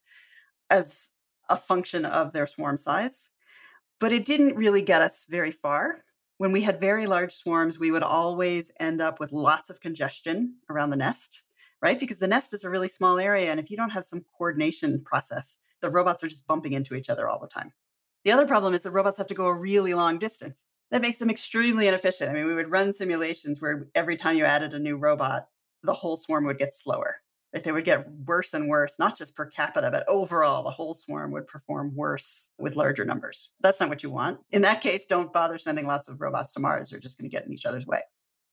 as 0.69 1.09
a 1.49 1.57
function 1.57 2.05
of 2.05 2.33
their 2.33 2.47
swarm 2.47 2.77
size. 2.77 3.31
But 3.99 4.11
it 4.11 4.25
didn't 4.25 4.55
really 4.55 4.81
get 4.81 5.01
us 5.01 5.25
very 5.29 5.51
far. 5.51 6.01
When 6.37 6.51
we 6.51 6.61
had 6.61 6.79
very 6.79 7.07
large 7.07 7.33
swarms, 7.33 7.79
we 7.79 7.91
would 7.91 8.03
always 8.03 8.71
end 8.79 9.01
up 9.01 9.19
with 9.19 9.31
lots 9.31 9.69
of 9.69 9.79
congestion 9.79 10.55
around 10.69 10.89
the 10.89 10.97
nest, 10.97 11.43
right? 11.81 11.99
Because 11.99 12.19
the 12.19 12.27
nest 12.27 12.53
is 12.53 12.65
a 12.65 12.69
really 12.69 12.89
small 12.89 13.19
area. 13.19 13.51
And 13.51 13.59
if 13.59 13.71
you 13.71 13.77
don't 13.77 13.91
have 13.91 14.05
some 14.05 14.25
coordination 14.37 15.01
process, 15.01 15.59
the 15.81 15.89
robots 15.89 16.23
are 16.23 16.27
just 16.27 16.47
bumping 16.47 16.73
into 16.73 16.95
each 16.95 17.09
other 17.09 17.29
all 17.29 17.39
the 17.39 17.47
time. 17.47 17.71
The 18.25 18.31
other 18.31 18.47
problem 18.47 18.73
is 18.73 18.81
the 18.81 18.91
robots 18.91 19.17
have 19.17 19.27
to 19.27 19.33
go 19.33 19.45
a 19.45 19.53
really 19.53 19.93
long 19.93 20.17
distance. 20.17 20.65
That 20.91 21.01
makes 21.01 21.17
them 21.17 21.29
extremely 21.29 21.87
inefficient. 21.87 22.29
I 22.29 22.33
mean, 22.33 22.47
we 22.47 22.53
would 22.53 22.71
run 22.71 22.91
simulations 22.91 23.61
where 23.61 23.87
every 23.95 24.17
time 24.17 24.37
you 24.37 24.45
added 24.45 24.73
a 24.73 24.79
new 24.79 24.97
robot, 24.97 25.47
the 25.83 25.93
whole 25.93 26.17
swarm 26.17 26.45
would 26.45 26.57
get 26.57 26.73
slower 26.73 27.17
They 27.63 27.71
would 27.71 27.85
get 27.85 28.09
worse 28.25 28.53
and 28.53 28.67
worse, 28.67 28.99
not 28.99 29.17
just 29.17 29.35
per 29.35 29.45
capita, 29.45 29.89
but 29.89 30.07
overall, 30.09 30.63
the 30.63 30.69
whole 30.69 30.93
swarm 30.93 31.31
would 31.31 31.47
perform 31.47 31.95
worse 31.95 32.49
with 32.57 32.75
larger 32.75 33.05
numbers. 33.05 33.53
That's 33.61 33.79
not 33.79 33.89
what 33.89 34.03
you 34.03 34.09
want. 34.09 34.39
In 34.51 34.61
that 34.63 34.81
case, 34.81 35.05
don't 35.05 35.31
bother 35.31 35.57
sending 35.57 35.87
lots 35.87 36.09
of 36.09 36.19
robots 36.19 36.51
to 36.53 36.59
Mars. 36.59 36.89
They're 36.89 36.99
just 36.99 37.17
going 37.17 37.29
to 37.29 37.35
get 37.35 37.45
in 37.45 37.53
each 37.53 37.65
other's 37.65 37.87
way. 37.87 38.01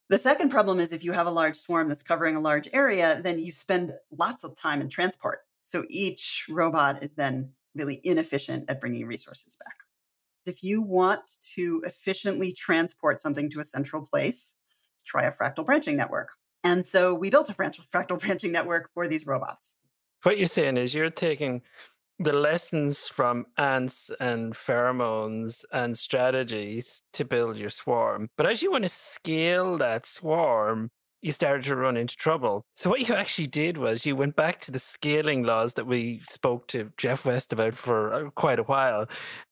The 0.09 0.19
second 0.19 0.51
problem 0.51 0.79
is 0.79 0.93
if 0.93 1.05
you 1.05 1.13
have 1.13 1.27
a 1.27 1.31
large 1.31 1.57
swarm 1.57 1.89
that's 1.89 2.03
covering 2.03 2.37
a 2.37 2.41
large 2.41 2.69
area, 2.73 3.21
then 3.23 3.39
you 3.39 3.51
spend 3.51 3.95
lots 4.17 4.45
of 4.45 4.57
time 4.59 4.81
in 4.81 4.89
transport. 4.89 5.41
So 5.65 5.85
each 5.89 6.47
robot 6.49 7.03
is 7.03 7.15
then 7.15 7.51
really 7.75 8.01
inefficient 8.05 8.69
at 8.69 8.81
bringing 8.81 9.07
resources 9.07 9.57
back. 9.57 9.77
If 10.45 10.63
you 10.63 10.83
want 10.83 11.23
to 11.55 11.83
efficiently 11.87 12.53
transport 12.53 13.21
something 13.21 13.49
to 13.51 13.61
a 13.61 13.65
central 13.65 14.05
place, 14.05 14.57
try 15.05 15.25
a 15.25 15.33
fractal 15.33 15.65
branching 15.65 15.97
network. 15.97 16.31
And 16.65 16.85
so 16.87 17.15
we 17.15 17.31
built 17.31 17.49
a 17.49 17.55
fractal 17.55 18.21
branching 18.21 18.53
network 18.53 18.91
for 18.95 19.09
these 19.09 19.27
robots. 19.27 19.77
What 20.23 20.39
you're 20.39 20.47
saying 20.47 20.77
is 20.77 20.95
you're 20.95 21.11
taking 21.11 21.63
the 22.19 22.33
lessons 22.33 23.09
from 23.09 23.47
ants 23.57 24.11
and 24.21 24.53
pheromones 24.55 25.65
and 25.73 25.99
strategies 25.99 27.03
to 27.15 27.25
build 27.25 27.57
your 27.57 27.71
swarm. 27.71 28.31
But 28.37 28.47
as 28.47 28.63
you 28.63 28.71
want 28.71 28.85
to 28.85 28.89
scale 28.89 29.77
that 29.79 30.07
swarm, 30.07 30.91
you 31.23 31.31
started 31.31 31.65
to 31.65 31.77
run 31.77 31.97
into 31.97 32.17
trouble. 32.17 32.65
So 32.75 32.91
what 32.91 33.09
you 33.09 33.15
actually 33.15 33.47
did 33.47 33.79
was 33.79 34.05
you 34.05 34.17
went 34.17 34.35
back 34.35 34.61
to 34.63 34.73
the 34.73 34.81
scaling 34.81 35.45
laws 35.45 35.75
that 35.75 35.87
we 35.87 36.21
spoke 36.29 36.67
to 36.69 36.93
Geoff 36.97 37.25
West 37.25 37.53
about 37.53 37.75
for 37.75 38.13
uh, 38.13 38.31
quite 38.31 38.59
a 38.59 38.65
while. 38.65 39.07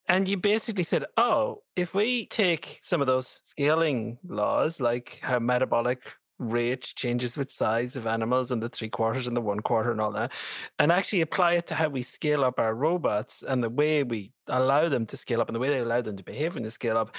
And 0.08 0.28
you 0.28 0.36
basically 0.36 0.82
said, 0.82 1.04
oh, 1.16 1.62
if 1.76 1.94
we 1.94 2.26
take 2.26 2.80
some 2.82 3.00
of 3.00 3.06
those 3.06 3.40
scaling 3.44 4.18
laws, 4.26 4.80
like 4.80 5.20
how 5.22 5.38
metabolic 5.38 6.14
rate 6.40 6.92
changes 6.96 7.36
with 7.36 7.50
size 7.50 7.96
of 7.96 8.06
animals 8.06 8.50
and 8.50 8.62
the 8.62 8.68
three 8.68 8.88
quarters 8.88 9.28
and 9.28 9.36
the 9.36 9.40
one 9.40 9.60
quarter 9.60 9.92
and 9.92 10.00
all 10.00 10.10
that, 10.10 10.32
and 10.78 10.90
actually 10.90 11.20
apply 11.20 11.52
it 11.52 11.66
to 11.68 11.74
how 11.74 11.88
we 11.88 12.02
scale 12.02 12.42
up 12.42 12.58
our 12.58 12.74
robots 12.74 13.44
and 13.46 13.62
the 13.62 13.70
way 13.70 14.02
we 14.02 14.32
allow 14.48 14.88
them 14.88 15.06
to 15.06 15.16
scale 15.16 15.40
up 15.40 15.48
and 15.48 15.54
the 15.54 15.60
way 15.60 15.68
they 15.68 15.78
allow 15.78 16.00
them 16.00 16.16
to 16.16 16.24
behave 16.24 16.54
when 16.54 16.64
they 16.64 16.70
scale 16.70 16.96
up, 16.96 17.14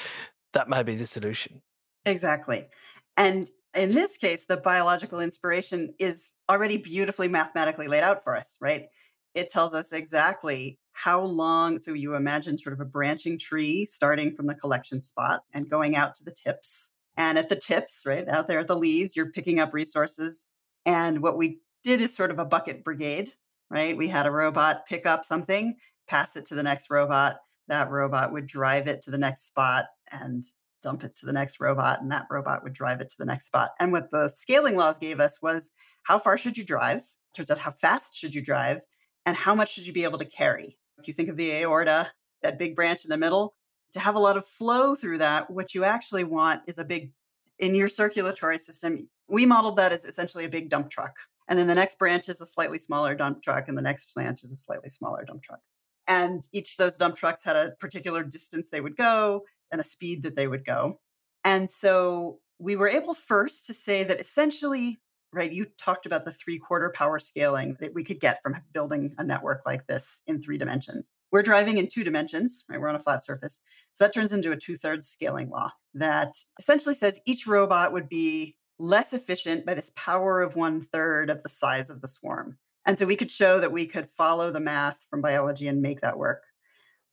that 0.53 0.67
might 0.67 0.83
be 0.83 0.95
the 0.95 1.07
solution. 1.07 1.61
Exactly. 2.05 2.67
And 3.15 3.49
in 3.75 3.93
this 3.93 4.17
case, 4.17 4.45
the 4.45 4.57
biological 4.57 5.19
inspiration 5.19 5.93
is 5.99 6.33
already 6.49 6.77
beautifully 6.77 7.27
mathematically 7.27 7.87
laid 7.87 8.03
out 8.03 8.23
for 8.23 8.35
us, 8.35 8.57
right? 8.59 8.87
It 9.35 9.49
tells 9.49 9.73
us 9.73 9.93
exactly 9.93 10.79
how 10.93 11.21
long. 11.21 11.77
So 11.77 11.93
you 11.93 12.15
imagine 12.15 12.57
sort 12.57 12.73
of 12.73 12.81
a 12.81 12.85
branching 12.85 13.39
tree 13.39 13.85
starting 13.85 14.33
from 14.35 14.47
the 14.47 14.55
collection 14.55 14.99
spot 14.99 15.43
and 15.53 15.69
going 15.69 15.95
out 15.95 16.15
to 16.15 16.23
the 16.23 16.31
tips 16.31 16.91
and 17.21 17.37
at 17.37 17.49
the 17.49 17.55
tips, 17.55 18.01
right 18.03 18.27
out 18.27 18.47
there 18.47 18.57
at 18.57 18.67
the 18.67 18.75
leaves, 18.75 19.15
you're 19.15 19.29
picking 19.29 19.59
up 19.59 19.75
resources. 19.75 20.47
And 20.87 21.21
what 21.21 21.37
we 21.37 21.59
did 21.83 22.01
is 22.01 22.15
sort 22.15 22.31
of 22.31 22.39
a 22.39 22.45
bucket 22.45 22.83
brigade, 22.83 23.31
right? 23.69 23.95
We 23.95 24.07
had 24.07 24.25
a 24.25 24.31
robot 24.31 24.87
pick 24.87 25.05
up 25.05 25.23
something, 25.23 25.75
pass 26.07 26.35
it 26.35 26.45
to 26.45 26.55
the 26.55 26.63
next 26.63 26.89
robot. 26.89 27.37
That 27.67 27.91
robot 27.91 28.33
would 28.33 28.47
drive 28.47 28.87
it 28.87 29.03
to 29.03 29.11
the 29.11 29.19
next 29.19 29.45
spot 29.45 29.85
and 30.11 30.43
dump 30.81 31.03
it 31.03 31.15
to 31.17 31.27
the 31.27 31.31
next 31.31 31.59
robot, 31.59 32.01
and 32.01 32.11
that 32.11 32.25
robot 32.31 32.63
would 32.63 32.73
drive 32.73 33.01
it 33.01 33.11
to 33.11 33.17
the 33.19 33.25
next 33.25 33.45
spot. 33.45 33.69
And 33.79 33.91
what 33.91 34.09
the 34.09 34.29
scaling 34.29 34.75
laws 34.75 34.97
gave 34.97 35.19
us 35.19 35.43
was 35.43 35.69
how 36.01 36.17
far 36.17 36.39
should 36.39 36.57
you 36.57 36.65
drive? 36.65 37.03
Turns 37.35 37.51
out, 37.51 37.59
how 37.59 37.69
fast 37.69 38.15
should 38.15 38.33
you 38.33 38.41
drive? 38.41 38.81
And 39.27 39.37
how 39.37 39.53
much 39.53 39.73
should 39.73 39.85
you 39.85 39.93
be 39.93 40.05
able 40.05 40.17
to 40.17 40.25
carry? 40.25 40.75
If 40.97 41.07
you 41.07 41.13
think 41.13 41.29
of 41.29 41.37
the 41.37 41.51
aorta, 41.51 42.11
that 42.41 42.57
big 42.57 42.75
branch 42.75 43.05
in 43.05 43.09
the 43.09 43.17
middle, 43.17 43.53
to 43.93 43.99
have 43.99 44.15
a 44.15 44.19
lot 44.19 44.37
of 44.37 44.45
flow 44.45 44.95
through 44.95 45.19
that, 45.19 45.49
what 45.49 45.73
you 45.73 45.83
actually 45.83 46.23
want 46.23 46.61
is 46.67 46.79
a 46.79 46.85
big, 46.85 47.11
in 47.59 47.75
your 47.75 47.87
circulatory 47.87 48.57
system, 48.57 49.09
we 49.27 49.45
modeled 49.45 49.77
that 49.77 49.91
as 49.91 50.05
essentially 50.05 50.45
a 50.45 50.49
big 50.49 50.69
dump 50.69 50.89
truck. 50.89 51.15
And 51.47 51.57
then 51.59 51.67
the 51.67 51.75
next 51.75 51.99
branch 51.99 52.29
is 52.29 52.41
a 52.41 52.45
slightly 52.45 52.79
smaller 52.79 53.13
dump 53.15 53.43
truck, 53.43 53.67
and 53.67 53.77
the 53.77 53.81
next 53.81 54.13
branch 54.13 54.43
is 54.43 54.51
a 54.51 54.55
slightly 54.55 54.89
smaller 54.89 55.23
dump 55.25 55.43
truck. 55.43 55.59
And 56.07 56.47
each 56.51 56.71
of 56.71 56.77
those 56.77 56.97
dump 56.97 57.15
trucks 57.15 57.43
had 57.43 57.55
a 57.55 57.71
particular 57.79 58.23
distance 58.23 58.69
they 58.69 58.81
would 58.81 58.97
go 58.97 59.43
and 59.71 59.79
a 59.81 59.83
speed 59.83 60.23
that 60.23 60.35
they 60.35 60.47
would 60.47 60.65
go. 60.65 60.99
And 61.43 61.69
so 61.69 62.39
we 62.59 62.75
were 62.75 62.87
able 62.87 63.13
first 63.13 63.65
to 63.67 63.73
say 63.73 64.03
that 64.03 64.19
essentially 64.19 64.99
right? 65.33 65.51
You 65.51 65.65
talked 65.77 66.05
about 66.05 66.25
the 66.25 66.31
three 66.31 66.59
quarter 66.59 66.91
power 66.93 67.19
scaling 67.19 67.77
that 67.79 67.93
we 67.93 68.03
could 68.03 68.19
get 68.19 68.41
from 68.41 68.57
building 68.73 69.13
a 69.17 69.23
network 69.23 69.65
like 69.65 69.87
this 69.87 70.21
in 70.27 70.41
three 70.41 70.57
dimensions. 70.57 71.09
We're 71.31 71.43
driving 71.43 71.77
in 71.77 71.87
two 71.87 72.03
dimensions, 72.03 72.63
right? 72.69 72.79
We're 72.79 72.89
on 72.89 72.95
a 72.95 72.99
flat 72.99 73.23
surface. 73.23 73.61
So 73.93 74.03
that 74.03 74.13
turns 74.13 74.33
into 74.33 74.51
a 74.51 74.57
two 74.57 74.75
thirds 74.75 75.07
scaling 75.07 75.49
law 75.49 75.71
that 75.93 76.35
essentially 76.59 76.95
says 76.95 77.19
each 77.25 77.47
robot 77.47 77.93
would 77.93 78.09
be 78.09 78.57
less 78.79 79.13
efficient 79.13 79.65
by 79.65 79.73
this 79.73 79.91
power 79.95 80.41
of 80.41 80.55
one 80.55 80.81
third 80.81 81.29
of 81.29 81.43
the 81.43 81.49
size 81.49 81.89
of 81.89 82.01
the 82.01 82.07
swarm. 82.07 82.57
And 82.85 82.97
so 82.97 83.05
we 83.05 83.15
could 83.15 83.31
show 83.31 83.59
that 83.59 83.71
we 83.71 83.85
could 83.85 84.09
follow 84.17 84.51
the 84.51 84.59
math 84.59 84.99
from 85.09 85.21
biology 85.21 85.67
and 85.67 85.81
make 85.81 86.01
that 86.01 86.17
work. 86.17 86.43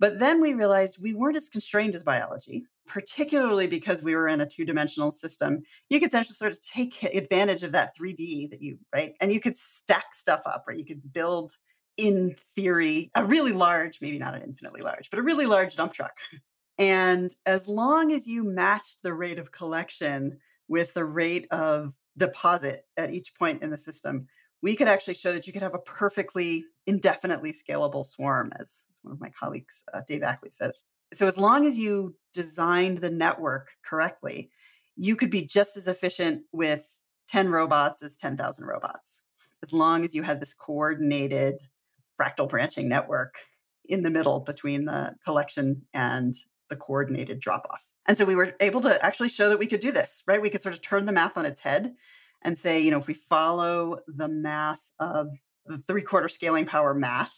But 0.01 0.19
then 0.19 0.41
we 0.41 0.55
realized 0.55 0.99
we 0.99 1.13
weren't 1.13 1.37
as 1.37 1.49
constrained 1.49 1.95
as 1.95 2.03
biology 2.03 2.67
particularly 2.89 3.67
because 3.67 4.03
we 4.03 4.17
were 4.17 4.27
in 4.27 4.41
a 4.41 4.47
two-dimensional 4.47 5.13
system 5.13 5.63
you 5.91 6.01
could 6.01 6.09
essentially 6.09 6.35
sort 6.35 6.53
of 6.53 6.61
take 6.61 7.03
advantage 7.05 7.63
of 7.63 7.71
that 7.71 7.97
3d 7.97 8.51
that 8.51 8.63
you 8.63 8.79
right 8.95 9.15
and 9.21 9.31
you 9.31 9.41
could 9.41 9.57
stack 9.57 10.15
stuff 10.15 10.41
up 10.47 10.65
right 10.67 10.79
you 10.79 10.85
could 10.85 11.13
build 11.13 11.53
in 11.99 12.35
theory 12.57 13.11
a 13.15 13.25
really 13.25 13.53
large 13.53 14.01
maybe 14.01 14.19
not 14.19 14.35
an 14.35 14.43
infinitely 14.43 14.81
large 14.81 15.11
but 15.11 15.19
a 15.19 15.23
really 15.23 15.47
large 15.47 15.77
dump 15.77 15.93
truck. 15.93 16.17
And 16.81 17.35
as 17.45 17.67
long 17.67 18.13
as 18.13 18.27
you 18.27 18.45
matched 18.45 19.03
the 19.03 19.13
rate 19.13 19.39
of 19.39 19.51
collection 19.51 20.39
with 20.69 20.95
the 20.95 21.05
rate 21.05 21.47
of 21.51 21.95
deposit 22.17 22.87
at 22.97 23.13
each 23.13 23.35
point 23.35 23.63
in 23.63 23.71
the 23.71 23.79
system 23.79 24.27
we 24.63 24.75
could 24.75 24.89
actually 24.89 25.15
show 25.15 25.33
that 25.33 25.47
you 25.47 25.53
could 25.53 25.63
have 25.63 25.75
a 25.75 25.81
perfectly 25.81 26.65
indefinitely 26.87 27.53
scalable 27.53 28.05
swarm 28.05 28.51
as, 28.59 28.87
as 28.91 28.99
one 29.03 29.13
of 29.13 29.21
my 29.21 29.31
colleagues 29.31 29.85
uh, 29.95 30.01
dave 30.07 30.23
ackley 30.23 30.51
says. 30.51 30.85
So 31.13 31.27
as 31.27 31.39
long 31.39 31.67
as 31.67 31.79
you 31.79 32.15
designed 32.35 32.99
the 32.99 33.11
network 33.11 33.71
correctly, 33.85 34.51
you 34.97 35.17
could 35.17 35.31
be 35.31 35.43
just 35.43 35.77
as 35.77 35.87
efficient 35.87 36.43
with 36.53 36.91
10 37.29 37.49
robots 37.49 38.03
as 38.03 38.17
10,000 38.17 38.65
robots, 38.65 39.23
as 39.63 39.73
long 39.73 40.05
as 40.05 40.15
you 40.15 40.23
had 40.23 40.41
this 40.41 40.55
coordinated 40.55 41.61
fractal 42.21 42.49
branching 42.49 42.89
network 42.89 43.37
in 43.85 44.03
the 44.03 44.11
middle 44.11 44.41
between 44.41 44.85
the 44.85 45.15
collection 45.25 45.83
and 45.95 46.35
the 46.69 46.77
coordinated 46.77 47.41
drop 47.41 47.67
off. 47.71 47.85
And 48.07 48.17
so 48.17 48.25
we 48.25 48.35
were 48.35 48.55
able 48.61 48.81
to 48.83 49.05
actually 49.05 49.29
show 49.29 49.49
that 49.49 49.59
we 49.59 49.67
could 49.67 49.81
do 49.81 49.93
this, 49.93 50.23
right? 50.27 50.41
We 50.41 50.51
could 50.51 50.63
sort 50.63 50.75
of 50.75 50.81
turn 50.81 51.05
the 51.05 51.13
math 51.13 51.37
on 51.37 51.47
its 51.47 51.61
head 51.61 51.95
and 52.43 52.57
say, 52.57 52.81
you 52.81 52.91
know, 52.91 52.99
if 52.99 53.07
we 53.07 53.15
follow 53.15 54.01
the 54.07 54.29
math 54.29 54.93
of 54.99 55.29
the 55.67 55.79
three 55.79 56.03
quarter 56.03 56.29
scaling 56.29 56.67
power 56.67 56.95
math 56.95 57.33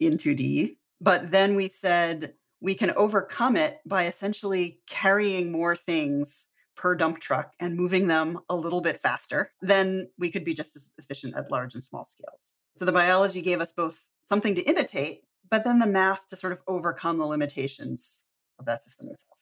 in 0.00 0.16
2D, 0.16 0.76
but 1.00 1.30
then 1.30 1.56
we 1.56 1.68
said 1.68 2.34
we 2.60 2.74
can 2.74 2.92
overcome 2.92 3.56
it 3.56 3.80
by 3.84 4.06
essentially 4.06 4.80
carrying 4.86 5.52
more 5.52 5.76
things 5.76 6.46
per 6.76 6.94
dump 6.94 7.20
truck 7.20 7.52
and 7.60 7.76
moving 7.76 8.06
them 8.06 8.38
a 8.48 8.56
little 8.56 8.80
bit 8.80 9.00
faster, 9.00 9.52
then 9.60 10.08
we 10.18 10.30
could 10.30 10.44
be 10.44 10.54
just 10.54 10.74
as 10.76 10.90
efficient 10.98 11.36
at 11.36 11.50
large 11.50 11.74
and 11.74 11.84
small 11.84 12.04
scales. 12.04 12.54
So 12.74 12.84
the 12.84 12.92
biology 12.92 13.42
gave 13.42 13.60
us 13.60 13.72
both 13.72 14.00
something 14.24 14.54
to 14.54 14.62
imitate, 14.62 15.24
but 15.50 15.64
then 15.64 15.78
the 15.78 15.86
math 15.86 16.28
to 16.28 16.36
sort 16.36 16.52
of 16.52 16.60
overcome 16.66 17.18
the 17.18 17.26
limitations 17.26 18.24
of 18.58 18.64
that 18.66 18.82
system 18.82 19.08
itself. 19.08 19.38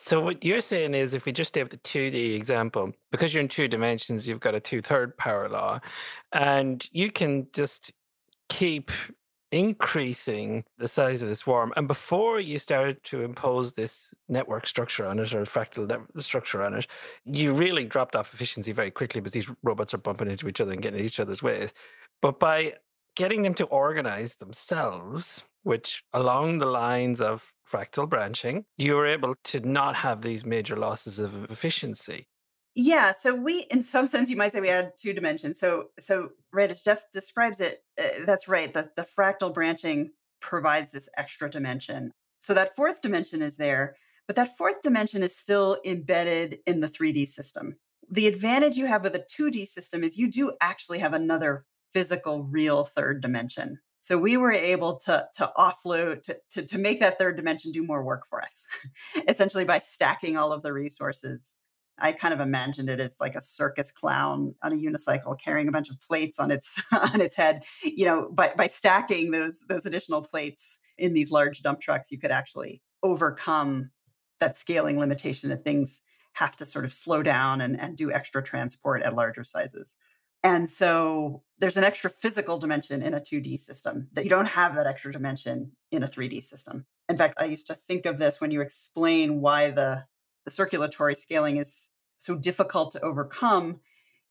So 0.00 0.20
what 0.20 0.44
you're 0.44 0.60
saying 0.60 0.94
is 0.94 1.12
if 1.12 1.26
we 1.26 1.32
just 1.32 1.54
take 1.54 1.70
the 1.70 1.76
2D 1.76 2.36
example, 2.36 2.92
because 3.10 3.34
you're 3.34 3.42
in 3.42 3.48
two 3.48 3.66
dimensions, 3.66 4.28
you've 4.28 4.40
got 4.40 4.54
a 4.54 4.60
two-third 4.60 5.16
power 5.16 5.48
law, 5.48 5.80
and 6.32 6.88
you 6.92 7.10
can 7.10 7.48
just 7.52 7.92
keep 8.48 8.92
increasing 9.50 10.64
the 10.76 10.86
size 10.86 11.22
of 11.22 11.28
the 11.28 11.34
swarm. 11.34 11.72
And 11.76 11.88
before 11.88 12.38
you 12.38 12.58
started 12.58 13.02
to 13.04 13.22
impose 13.22 13.72
this 13.72 14.14
network 14.28 14.66
structure 14.66 15.06
on 15.06 15.18
it 15.18 15.32
or 15.32 15.44
fractal 15.44 16.06
structure 16.22 16.62
on 16.62 16.74
it, 16.74 16.86
you 17.24 17.52
really 17.52 17.84
dropped 17.84 18.14
off 18.14 18.32
efficiency 18.32 18.72
very 18.72 18.90
quickly 18.90 19.20
because 19.20 19.32
these 19.32 19.50
robots 19.62 19.94
are 19.94 19.98
bumping 19.98 20.30
into 20.30 20.48
each 20.48 20.60
other 20.60 20.72
and 20.72 20.82
getting 20.82 21.00
in 21.00 21.06
each 21.06 21.18
other's 21.18 21.42
ways. 21.42 21.72
But 22.20 22.38
by 22.38 22.74
getting 23.14 23.42
them 23.42 23.54
to 23.54 23.64
organize 23.64 24.36
themselves, 24.36 25.44
which 25.62 26.04
along 26.12 26.58
the 26.58 26.66
lines 26.66 27.20
of 27.20 27.52
fractal 27.70 28.08
branching, 28.08 28.64
you 28.76 28.94
were 28.94 29.06
able 29.06 29.34
to 29.44 29.60
not 29.60 29.96
have 29.96 30.22
these 30.22 30.44
major 30.44 30.76
losses 30.76 31.18
of 31.18 31.50
efficiency. 31.50 32.26
Yeah, 32.74 33.12
so 33.12 33.34
we, 33.34 33.66
in 33.70 33.82
some 33.82 34.06
sense, 34.06 34.30
you 34.30 34.36
might 34.36 34.52
say 34.52 34.60
we 34.60 34.68
had 34.68 34.92
two 34.96 35.12
dimensions. 35.12 35.58
So, 35.58 35.90
so 35.98 36.30
right 36.52 36.70
as 36.70 36.82
Jeff 36.82 37.10
describes 37.10 37.60
it, 37.60 37.82
uh, 38.00 38.24
that's 38.24 38.46
right. 38.46 38.72
The 38.72 38.88
the 38.94 39.04
fractal 39.18 39.52
branching 39.52 40.12
provides 40.40 40.92
this 40.92 41.08
extra 41.16 41.50
dimension. 41.50 42.12
So 42.38 42.54
that 42.54 42.76
fourth 42.76 43.02
dimension 43.02 43.42
is 43.42 43.56
there, 43.56 43.96
but 44.28 44.36
that 44.36 44.56
fourth 44.56 44.80
dimension 44.82 45.24
is 45.24 45.36
still 45.36 45.78
embedded 45.84 46.60
in 46.66 46.80
the 46.80 46.86
3D 46.86 47.26
system. 47.26 47.76
The 48.10 48.28
advantage 48.28 48.76
you 48.76 48.86
have 48.86 49.02
with 49.02 49.16
a 49.16 49.26
2D 49.36 49.66
system 49.66 50.04
is 50.04 50.16
you 50.16 50.30
do 50.30 50.52
actually 50.60 51.00
have 51.00 51.14
another 51.14 51.64
physical, 51.92 52.44
real 52.44 52.84
third 52.84 53.20
dimension. 53.20 53.78
So 53.98 54.16
we 54.16 54.36
were 54.36 54.52
able 54.52 54.96
to, 55.00 55.26
to 55.34 55.52
offload, 55.56 56.22
to, 56.24 56.38
to, 56.50 56.64
to 56.64 56.78
make 56.78 57.00
that 57.00 57.18
third 57.18 57.36
dimension 57.36 57.72
do 57.72 57.82
more 57.82 58.04
work 58.04 58.26
for 58.28 58.40
us, 58.40 58.66
essentially 59.28 59.64
by 59.64 59.78
stacking 59.78 60.36
all 60.36 60.52
of 60.52 60.62
the 60.62 60.72
resources. 60.72 61.58
I 62.00 62.12
kind 62.12 62.32
of 62.32 62.38
imagined 62.38 62.88
it 62.88 63.00
as 63.00 63.16
like 63.18 63.34
a 63.34 63.42
circus 63.42 63.90
clown 63.90 64.54
on 64.62 64.72
a 64.72 64.76
unicycle 64.76 65.38
carrying 65.38 65.66
a 65.66 65.72
bunch 65.72 65.90
of 65.90 66.00
plates 66.00 66.38
on 66.38 66.52
its 66.52 66.80
on 66.92 67.20
its 67.20 67.34
head. 67.34 67.64
You 67.82 68.04
know, 68.04 68.30
by 68.30 68.52
by 68.56 68.68
stacking 68.68 69.32
those 69.32 69.64
those 69.68 69.84
additional 69.84 70.22
plates 70.22 70.78
in 70.96 71.12
these 71.12 71.32
large 71.32 71.62
dump 71.62 71.80
trucks, 71.80 72.12
you 72.12 72.18
could 72.18 72.30
actually 72.30 72.82
overcome 73.02 73.90
that 74.38 74.56
scaling 74.56 74.98
limitation 74.98 75.50
that 75.50 75.64
things 75.64 76.02
have 76.34 76.54
to 76.54 76.64
sort 76.64 76.84
of 76.84 76.94
slow 76.94 77.20
down 77.22 77.60
and, 77.60 77.80
and 77.80 77.96
do 77.96 78.12
extra 78.12 78.42
transport 78.42 79.02
at 79.02 79.14
larger 79.14 79.42
sizes. 79.42 79.96
And 80.42 80.68
so 80.68 81.42
there's 81.58 81.76
an 81.76 81.84
extra 81.84 82.10
physical 82.10 82.58
dimension 82.58 83.02
in 83.02 83.14
a 83.14 83.20
2D 83.20 83.58
system 83.58 84.08
that 84.12 84.24
you 84.24 84.30
don't 84.30 84.46
have 84.46 84.74
that 84.76 84.86
extra 84.86 85.12
dimension 85.12 85.72
in 85.90 86.02
a 86.02 86.08
3D 86.08 86.42
system. 86.42 86.86
In 87.08 87.16
fact, 87.16 87.34
I 87.40 87.46
used 87.46 87.66
to 87.68 87.74
think 87.74 88.06
of 88.06 88.18
this 88.18 88.40
when 88.40 88.50
you 88.50 88.60
explain 88.60 89.40
why 89.40 89.70
the, 89.70 90.04
the 90.44 90.50
circulatory 90.50 91.16
scaling 91.16 91.56
is 91.56 91.88
so 92.18 92.36
difficult 92.36 92.92
to 92.92 93.00
overcome. 93.00 93.80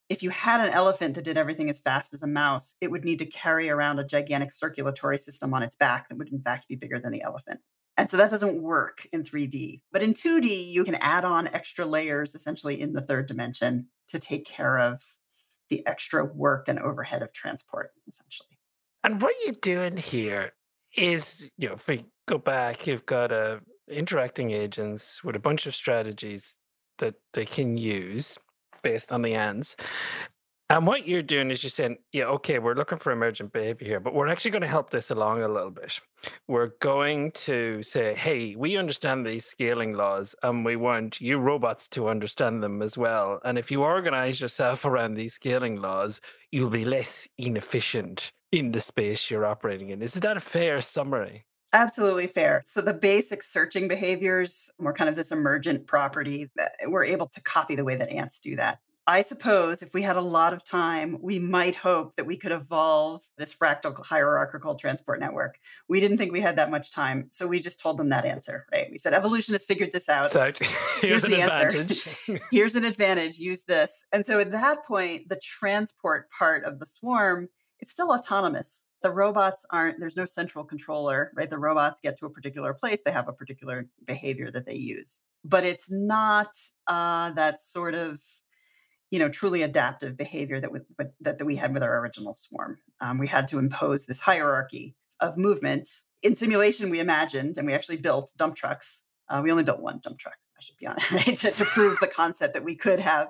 If 0.08 0.22
you 0.22 0.30
had 0.30 0.60
an 0.60 0.72
elephant 0.72 1.14
that 1.16 1.24
did 1.24 1.36
everything 1.36 1.68
as 1.68 1.78
fast 1.78 2.14
as 2.14 2.22
a 2.22 2.26
mouse, 2.26 2.76
it 2.80 2.90
would 2.90 3.04
need 3.04 3.18
to 3.18 3.26
carry 3.26 3.68
around 3.68 3.98
a 3.98 4.04
gigantic 4.04 4.52
circulatory 4.52 5.18
system 5.18 5.52
on 5.52 5.62
its 5.62 5.76
back 5.76 6.08
that 6.08 6.16
would, 6.16 6.32
in 6.32 6.40
fact, 6.40 6.68
be 6.68 6.76
bigger 6.76 6.98
than 6.98 7.12
the 7.12 7.22
elephant. 7.22 7.60
And 7.98 8.08
so 8.08 8.16
that 8.16 8.30
doesn't 8.30 8.62
work 8.62 9.06
in 9.12 9.24
3D. 9.24 9.80
But 9.92 10.04
in 10.04 10.14
2D, 10.14 10.68
you 10.68 10.84
can 10.84 10.94
add 10.94 11.24
on 11.24 11.48
extra 11.48 11.84
layers 11.84 12.34
essentially 12.34 12.80
in 12.80 12.92
the 12.92 13.02
third 13.02 13.26
dimension 13.26 13.88
to 14.08 14.18
take 14.20 14.46
care 14.46 14.78
of 14.78 15.02
the 15.70 15.86
extra 15.86 16.24
work 16.24 16.68
and 16.68 16.78
overhead 16.78 17.22
of 17.22 17.32
transport, 17.32 17.90
essentially. 18.06 18.58
And 19.04 19.22
what 19.22 19.34
you're 19.44 19.54
doing 19.60 19.96
here 19.96 20.52
is, 20.96 21.50
you 21.56 21.68
know, 21.68 21.74
if 21.74 21.86
we 21.88 22.04
go 22.26 22.38
back, 22.38 22.86
you've 22.86 23.06
got 23.06 23.32
a 23.32 23.36
uh, 23.36 23.58
interacting 23.88 24.50
agents 24.50 25.24
with 25.24 25.34
a 25.34 25.38
bunch 25.38 25.66
of 25.66 25.74
strategies 25.74 26.58
that 26.98 27.14
they 27.32 27.46
can 27.46 27.78
use 27.78 28.36
based 28.82 29.10
on 29.10 29.22
the 29.22 29.34
ends. 29.34 29.76
And 30.70 30.86
what 30.86 31.08
you're 31.08 31.22
doing 31.22 31.50
is 31.50 31.62
you're 31.62 31.70
saying, 31.70 31.96
yeah, 32.12 32.24
okay, 32.24 32.58
we're 32.58 32.74
looking 32.74 32.98
for 32.98 33.10
emergent 33.10 33.54
behavior 33.54 33.86
here, 33.86 34.00
but 34.00 34.12
we're 34.12 34.28
actually 34.28 34.50
going 34.50 34.62
to 34.62 34.68
help 34.68 34.90
this 34.90 35.10
along 35.10 35.42
a 35.42 35.48
little 35.48 35.70
bit. 35.70 35.98
We're 36.46 36.72
going 36.80 37.32
to 37.32 37.82
say, 37.82 38.14
hey, 38.14 38.54
we 38.54 38.76
understand 38.76 39.24
these 39.24 39.46
scaling 39.46 39.94
laws 39.94 40.34
and 40.42 40.66
we 40.66 40.76
want 40.76 41.22
you 41.22 41.38
robots 41.38 41.88
to 41.88 42.08
understand 42.08 42.62
them 42.62 42.82
as 42.82 42.98
well. 42.98 43.40
And 43.46 43.56
if 43.56 43.70
you 43.70 43.82
organize 43.82 44.42
yourself 44.42 44.84
around 44.84 45.14
these 45.14 45.34
scaling 45.34 45.80
laws, 45.80 46.20
you'll 46.52 46.68
be 46.68 46.84
less 46.84 47.26
inefficient 47.38 48.32
in 48.52 48.72
the 48.72 48.80
space 48.80 49.30
you're 49.30 49.46
operating 49.46 49.88
in. 49.88 50.02
Is 50.02 50.14
that 50.14 50.36
a 50.36 50.40
fair 50.40 50.82
summary? 50.82 51.46
Absolutely 51.72 52.26
fair. 52.26 52.62
So 52.66 52.82
the 52.82 52.94
basic 52.94 53.42
searching 53.42 53.88
behaviors 53.88 54.70
were 54.78 54.92
kind 54.92 55.08
of 55.08 55.16
this 55.16 55.32
emergent 55.32 55.86
property. 55.86 56.50
That 56.56 56.72
eh, 56.80 56.86
we're 56.88 57.04
able 57.04 57.26
to 57.28 57.40
copy 57.42 57.74
the 57.74 57.84
way 57.84 57.96
that 57.96 58.10
ants 58.10 58.38
do 58.38 58.56
that. 58.56 58.80
I 59.08 59.22
suppose 59.22 59.80
if 59.80 59.94
we 59.94 60.02
had 60.02 60.16
a 60.16 60.20
lot 60.20 60.52
of 60.52 60.62
time, 60.62 61.16
we 61.22 61.38
might 61.38 61.74
hope 61.74 62.14
that 62.16 62.26
we 62.26 62.36
could 62.36 62.52
evolve 62.52 63.22
this 63.38 63.54
fractal 63.54 63.98
hierarchical 64.04 64.74
transport 64.74 65.18
network. 65.18 65.58
We 65.88 65.98
didn't 65.98 66.18
think 66.18 66.30
we 66.30 66.42
had 66.42 66.56
that 66.56 66.70
much 66.70 66.92
time. 66.92 67.28
So 67.30 67.48
we 67.48 67.58
just 67.58 67.80
told 67.80 67.96
them 67.96 68.10
that 68.10 68.26
answer, 68.26 68.66
right? 68.70 68.88
We 68.92 68.98
said, 68.98 69.14
evolution 69.14 69.54
has 69.54 69.64
figured 69.64 69.92
this 69.94 70.10
out. 70.10 70.32
So 70.32 70.40
here's, 71.00 71.00
here's 71.00 71.22
the 71.22 71.40
advantage. 71.40 72.06
answer. 72.06 72.38
here's 72.52 72.76
an 72.76 72.84
advantage. 72.84 73.38
Use 73.38 73.64
this. 73.64 74.04
And 74.12 74.26
so 74.26 74.40
at 74.40 74.52
that 74.52 74.84
point, 74.84 75.30
the 75.30 75.40
transport 75.42 76.30
part 76.30 76.64
of 76.64 76.78
the 76.78 76.84
swarm, 76.84 77.48
it's 77.80 77.90
still 77.90 78.12
autonomous. 78.12 78.84
The 79.00 79.10
robots 79.10 79.64
aren't, 79.70 80.00
there's 80.00 80.16
no 80.16 80.26
central 80.26 80.64
controller, 80.64 81.32
right? 81.34 81.48
The 81.48 81.56
robots 81.56 81.98
get 82.00 82.18
to 82.18 82.26
a 82.26 82.30
particular 82.30 82.74
place, 82.74 83.04
they 83.04 83.12
have 83.12 83.28
a 83.28 83.32
particular 83.32 83.86
behavior 84.04 84.50
that 84.50 84.66
they 84.66 84.76
use. 84.76 85.22
But 85.44 85.64
it's 85.64 85.90
not 85.90 86.50
uh, 86.86 87.30
that 87.30 87.62
sort 87.62 87.94
of 87.94 88.20
you 89.10 89.18
know 89.18 89.28
truly 89.28 89.62
adaptive 89.62 90.16
behavior 90.16 90.60
that 90.60 90.72
we, 90.72 90.80
that, 90.98 91.12
that 91.20 91.44
we 91.44 91.56
had 91.56 91.72
with 91.72 91.82
our 91.82 92.00
original 92.00 92.34
swarm 92.34 92.78
um, 93.00 93.18
we 93.18 93.26
had 93.26 93.48
to 93.48 93.58
impose 93.58 94.06
this 94.06 94.20
hierarchy 94.20 94.94
of 95.20 95.36
movement 95.36 95.88
in 96.22 96.36
simulation 96.36 96.90
we 96.90 97.00
imagined 97.00 97.58
and 97.58 97.66
we 97.66 97.74
actually 97.74 97.96
built 97.96 98.32
dump 98.36 98.54
trucks 98.54 99.02
uh, 99.28 99.40
we 99.42 99.50
only 99.50 99.64
built 99.64 99.80
one 99.80 100.00
dump 100.02 100.18
truck 100.18 100.36
i 100.56 100.60
should 100.60 100.76
be 100.76 100.86
honest 100.86 101.10
right 101.12 101.36
to, 101.36 101.50
to 101.50 101.64
prove 101.64 101.98
the 102.00 102.06
concept 102.06 102.54
that 102.54 102.64
we 102.64 102.74
could 102.74 103.00
have 103.00 103.28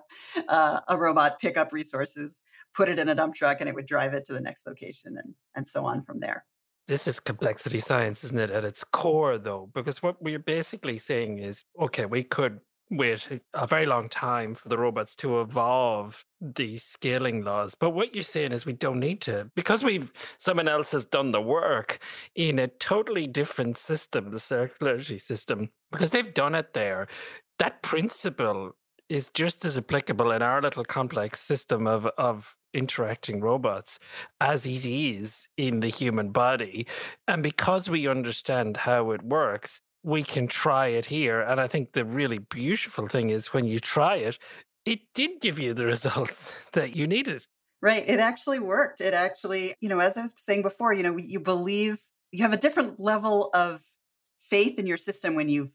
uh, 0.49 0.81
a 0.89 0.97
robot 0.97 1.39
pick 1.39 1.57
up 1.57 1.73
resources 1.73 2.43
put 2.75 2.89
it 2.89 2.99
in 2.99 3.09
a 3.09 3.15
dump 3.15 3.35
truck 3.35 3.61
and 3.61 3.69
it 3.69 3.75
would 3.75 3.87
drive 3.87 4.15
it 4.15 4.25
to 4.25 4.33
the 4.33 4.41
next 4.41 4.67
location 4.67 5.17
and, 5.17 5.35
and 5.55 5.67
so 5.67 5.85
on 5.85 6.03
from 6.03 6.21
there 6.21 6.45
this 6.89 7.07
is 7.07 7.21
complexity 7.21 7.81
science, 7.81 8.25
isn't 8.25 8.39
it, 8.39 8.51
at 8.51 8.65
its 8.65 8.83
core, 8.83 9.37
though? 9.37 9.69
Because 9.75 10.03
what 10.03 10.23
we're 10.23 10.39
basically 10.39 10.97
saying 10.97 11.39
is 11.39 11.65
okay, 11.79 12.07
we 12.07 12.23
could 12.23 12.61
wait 12.91 13.29
a 13.55 13.67
very 13.67 13.87
long 13.87 14.09
time 14.09 14.55
for 14.55 14.69
the 14.69 14.79
robots 14.79 15.15
to 15.17 15.41
evolve 15.41 16.25
the 16.41 16.79
scaling 16.79 17.43
laws. 17.43 17.75
But 17.75 17.91
what 17.91 18.15
you're 18.15 18.25
saying 18.25 18.53
is 18.53 18.65
we 18.65 18.73
don't 18.73 19.01
need 19.01 19.21
to 19.23 19.51
because 19.55 19.85
we've 19.85 20.13
someone 20.39 20.69
else 20.69 20.93
has 20.93 21.05
done 21.05 21.31
the 21.31 21.43
work 21.43 21.99
in 22.35 22.59
a 22.59 22.69
totally 22.69 23.27
different 23.27 23.79
system, 23.79 24.31
the 24.31 24.41
circulatory 24.41 25.19
system, 25.19 25.71
because 25.91 26.11
they've 26.11 26.35
done 26.35 26.55
it 26.55 26.73
there. 26.73 27.09
That 27.59 27.83
principle 27.83 28.77
is 29.09 29.31
just 29.33 29.65
as 29.65 29.79
applicable 29.79 30.31
in 30.31 30.43
our 30.43 30.61
little 30.61 30.85
complex 30.85 31.41
system 31.41 31.87
of 31.87 32.07
of 32.19 32.57
interacting 32.75 33.41
robots 33.41 33.99
as 34.41 34.67
it 34.67 34.85
is 34.85 35.49
in 35.57 35.81
the 35.81 35.89
human 35.89 36.31
body. 36.31 36.87
And 37.27 37.43
because 37.43 37.89
we 37.89 38.07
understand 38.07 38.79
how 38.79 39.11
it 39.13 39.23
works, 39.23 39.81
we 40.03 40.23
can 40.23 40.47
try 40.47 40.89
it 40.89 41.07
here. 41.07 41.41
And 41.41 41.61
I 41.61 41.67
think 41.67 41.93
the 41.93 42.05
really 42.05 42.39
beautiful 42.39 43.09
thing 43.09 43.31
is 43.31 43.53
when 43.53 43.67
you 43.67 43.81
try 43.81 44.17
it, 44.17 44.39
it 44.85 45.01
did 45.15 45.41
give 45.41 45.59
you 45.59 45.75
the 45.75 45.87
results 45.95 46.51
that 46.73 46.97
you 46.97 47.07
needed. 47.07 47.47
Right. 47.81 48.09
It 48.09 48.19
actually 48.19 48.59
worked. 48.59 49.01
It 49.01 49.15
actually, 49.15 49.75
you 49.81 49.89
know, 49.89 50.01
as 50.01 50.17
I 50.17 50.23
was 50.23 50.35
saying 50.37 50.63
before, 50.63 50.93
you 50.93 51.03
know, 51.03 51.17
you 51.17 51.39
believe 51.39 52.01
you 52.33 52.43
have 52.43 52.53
a 52.53 52.59
different 52.59 52.99
level 52.99 53.51
of 53.55 53.81
faith 54.41 54.79
in 54.79 54.87
your 54.87 54.97
system 54.97 55.35
when 55.35 55.49
you've 55.49 55.71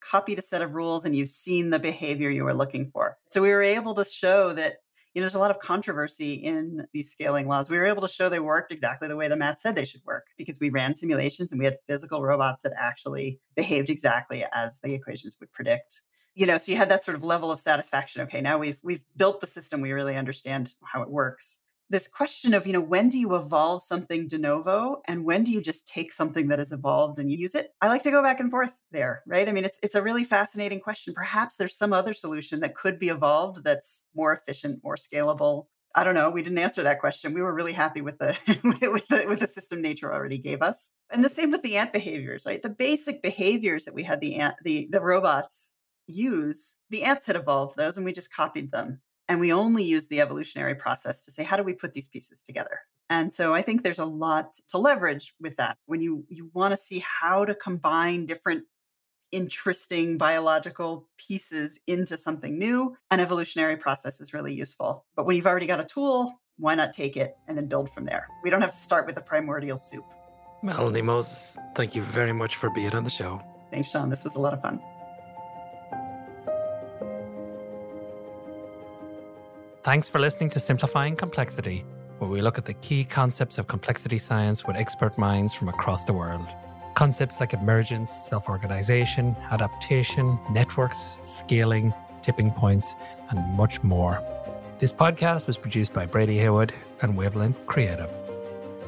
copied 0.00 0.38
a 0.38 0.42
set 0.42 0.62
of 0.62 0.74
rules 0.74 1.04
and 1.04 1.16
you've 1.16 1.30
seen 1.30 1.70
the 1.70 1.78
behavior 1.78 2.30
you 2.30 2.44
were 2.44 2.54
looking 2.54 2.90
for. 2.90 3.16
So 3.30 3.42
we 3.42 3.48
were 3.48 3.62
able 3.62 3.94
to 3.94 4.04
show 4.04 4.52
that, 4.52 4.76
You 5.18 5.22
know, 5.22 5.24
there's 5.24 5.34
a 5.34 5.40
lot 5.40 5.50
of 5.50 5.58
controversy 5.58 6.34
in 6.34 6.86
these 6.92 7.10
scaling 7.10 7.48
laws. 7.48 7.68
We 7.68 7.76
were 7.76 7.86
able 7.86 8.02
to 8.02 8.08
show 8.08 8.28
they 8.28 8.38
worked 8.38 8.70
exactly 8.70 9.08
the 9.08 9.16
way 9.16 9.26
the 9.26 9.34
math 9.34 9.58
said 9.58 9.74
they 9.74 9.84
should 9.84 10.04
work 10.04 10.28
because 10.36 10.60
we 10.60 10.70
ran 10.70 10.94
simulations 10.94 11.50
and 11.50 11.58
we 11.58 11.64
had 11.64 11.74
physical 11.88 12.22
robots 12.22 12.62
that 12.62 12.72
actually 12.76 13.40
behaved 13.56 13.90
exactly 13.90 14.44
as 14.52 14.78
the 14.80 14.94
equations 14.94 15.36
would 15.40 15.50
predict. 15.50 16.02
You 16.36 16.46
know 16.46 16.56
so 16.56 16.70
you 16.70 16.78
had 16.78 16.88
that 16.90 17.02
sort 17.02 17.16
of 17.16 17.24
level 17.24 17.50
of 17.50 17.58
satisfaction. 17.58 18.22
Okay 18.22 18.40
now 18.40 18.58
we've 18.58 18.78
we've 18.84 19.02
built 19.16 19.40
the 19.40 19.48
system. 19.48 19.80
We 19.80 19.90
really 19.90 20.14
understand 20.14 20.76
how 20.84 21.02
it 21.02 21.10
works 21.10 21.62
this 21.90 22.08
question 22.08 22.54
of 22.54 22.66
you 22.66 22.72
know 22.72 22.80
when 22.80 23.08
do 23.08 23.18
you 23.18 23.34
evolve 23.34 23.82
something 23.82 24.28
de 24.28 24.38
novo 24.38 25.00
and 25.06 25.24
when 25.24 25.44
do 25.44 25.52
you 25.52 25.60
just 25.60 25.88
take 25.88 26.12
something 26.12 26.48
that 26.48 26.58
has 26.58 26.72
evolved 26.72 27.18
and 27.18 27.30
use 27.30 27.54
it? 27.54 27.70
I 27.80 27.88
like 27.88 28.02
to 28.02 28.10
go 28.10 28.22
back 28.22 28.40
and 28.40 28.50
forth 28.50 28.80
there 28.90 29.22
right? 29.26 29.48
I 29.48 29.52
mean 29.52 29.64
it's 29.64 29.78
it's 29.82 29.94
a 29.94 30.02
really 30.02 30.24
fascinating 30.24 30.80
question. 30.80 31.14
Perhaps 31.14 31.56
there's 31.56 31.76
some 31.76 31.92
other 31.92 32.12
solution 32.12 32.60
that 32.60 32.74
could 32.74 32.98
be 32.98 33.08
evolved 33.08 33.64
that's 33.64 34.04
more 34.14 34.32
efficient 34.32 34.80
more 34.82 34.96
scalable. 34.96 35.66
I 35.94 36.04
don't 36.04 36.14
know 36.14 36.30
we 36.30 36.42
didn't 36.42 36.58
answer 36.58 36.82
that 36.82 37.00
question. 37.00 37.34
We 37.34 37.42
were 37.42 37.54
really 37.54 37.72
happy 37.72 38.00
with 38.00 38.18
the 38.18 38.36
with 38.64 39.08
the 39.08 39.24
with 39.28 39.40
the 39.40 39.46
system 39.46 39.80
nature 39.80 40.12
already 40.12 40.38
gave 40.38 40.62
us. 40.62 40.92
And 41.10 41.24
the 41.24 41.30
same 41.30 41.50
with 41.50 41.62
the 41.62 41.76
ant 41.76 41.92
behaviors 41.92 42.44
right? 42.46 42.62
The 42.62 42.68
basic 42.68 43.22
behaviors 43.22 43.84
that 43.86 43.94
we 43.94 44.02
had 44.02 44.20
the 44.20 44.36
ant 44.36 44.56
the 44.64 44.88
the 44.90 45.00
robots 45.00 45.76
use, 46.06 46.76
the 46.90 47.04
ants 47.04 47.26
had 47.26 47.36
evolved 47.36 47.76
those 47.76 47.96
and 47.96 48.04
we 48.04 48.12
just 48.12 48.32
copied 48.32 48.72
them. 48.72 49.00
And 49.28 49.40
we 49.40 49.52
only 49.52 49.84
use 49.84 50.08
the 50.08 50.20
evolutionary 50.20 50.74
process 50.74 51.20
to 51.22 51.30
say, 51.30 51.44
how 51.44 51.56
do 51.56 51.62
we 51.62 51.74
put 51.74 51.92
these 51.92 52.08
pieces 52.08 52.40
together? 52.40 52.80
And 53.10 53.32
so 53.32 53.54
I 53.54 53.62
think 53.62 53.82
there's 53.82 53.98
a 53.98 54.04
lot 54.04 54.54
to 54.68 54.78
leverage 54.78 55.34
with 55.40 55.56
that. 55.56 55.76
When 55.86 56.00
you 56.00 56.24
you 56.28 56.50
want 56.52 56.72
to 56.72 56.76
see 56.76 57.02
how 57.04 57.44
to 57.44 57.54
combine 57.54 58.26
different 58.26 58.64
interesting 59.30 60.16
biological 60.16 61.06
pieces 61.18 61.80
into 61.86 62.16
something 62.16 62.58
new, 62.58 62.96
an 63.10 63.20
evolutionary 63.20 63.76
process 63.76 64.20
is 64.20 64.32
really 64.32 64.54
useful. 64.54 65.04
But 65.16 65.26
when 65.26 65.36
you've 65.36 65.46
already 65.46 65.66
got 65.66 65.80
a 65.80 65.84
tool, 65.84 66.32
why 66.56 66.74
not 66.74 66.92
take 66.92 67.16
it 67.16 67.36
and 67.46 67.56
then 67.56 67.66
build 67.66 67.90
from 67.90 68.04
there? 68.04 68.26
We 68.42 68.50
don't 68.50 68.60
have 68.60 68.70
to 68.70 68.76
start 68.76 69.06
with 69.06 69.16
a 69.16 69.22
primordial 69.22 69.78
soup. 69.78 70.04
Melanie 70.62 71.02
Moses, 71.02 71.56
thank 71.74 71.94
you 71.94 72.02
very 72.02 72.32
much 72.32 72.56
for 72.56 72.70
being 72.70 72.94
on 72.94 73.04
the 73.04 73.10
show. 73.10 73.40
Thanks, 73.70 73.90
Sean. 73.90 74.08
This 74.08 74.24
was 74.24 74.34
a 74.34 74.40
lot 74.40 74.54
of 74.54 74.60
fun. 74.60 74.80
Thanks 79.84 80.08
for 80.08 80.18
listening 80.18 80.50
to 80.50 80.60
Simplifying 80.60 81.14
Complexity, 81.14 81.84
where 82.18 82.28
we 82.28 82.42
look 82.42 82.58
at 82.58 82.64
the 82.64 82.74
key 82.74 83.04
concepts 83.04 83.58
of 83.58 83.68
complexity 83.68 84.18
science 84.18 84.64
with 84.64 84.74
expert 84.74 85.16
minds 85.16 85.54
from 85.54 85.68
across 85.68 86.04
the 86.04 86.12
world. 86.12 86.48
Concepts 86.94 87.38
like 87.38 87.52
emergence, 87.52 88.10
self 88.10 88.48
organization, 88.48 89.36
adaptation, 89.52 90.36
networks, 90.50 91.16
scaling, 91.24 91.94
tipping 92.22 92.50
points, 92.50 92.96
and 93.30 93.38
much 93.56 93.80
more. 93.84 94.20
This 94.80 94.92
podcast 94.92 95.46
was 95.46 95.56
produced 95.56 95.92
by 95.92 96.06
Brady 96.06 96.36
Heywood 96.38 96.72
and 97.00 97.16
Wavelength 97.16 97.64
Creative. 97.66 98.10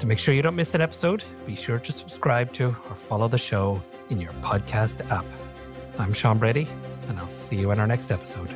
To 0.01 0.07
make 0.07 0.19
sure 0.19 0.35
you 0.35 0.43
don't 0.43 0.57
miss 0.57 0.75
an 0.75 0.81
episode, 0.81 1.23
be 1.47 1.55
sure 1.55 1.79
to 1.79 1.93
subscribe 1.93 2.53
to 2.55 2.77
or 2.89 2.97
follow 2.97 3.29
the 3.29 3.39
show 3.39 3.81
in 4.09 4.21
your 4.21 4.33
podcast 4.43 5.09
app. 5.09 5.25
I'm 5.99 6.13
Sean 6.13 6.39
Brady, 6.39 6.67
and 7.07 7.17
I'll 7.17 7.29
see 7.29 7.57
you 7.57 7.71
in 7.71 7.79
our 7.79 7.87
next 7.87 8.11
episode. 8.11 8.53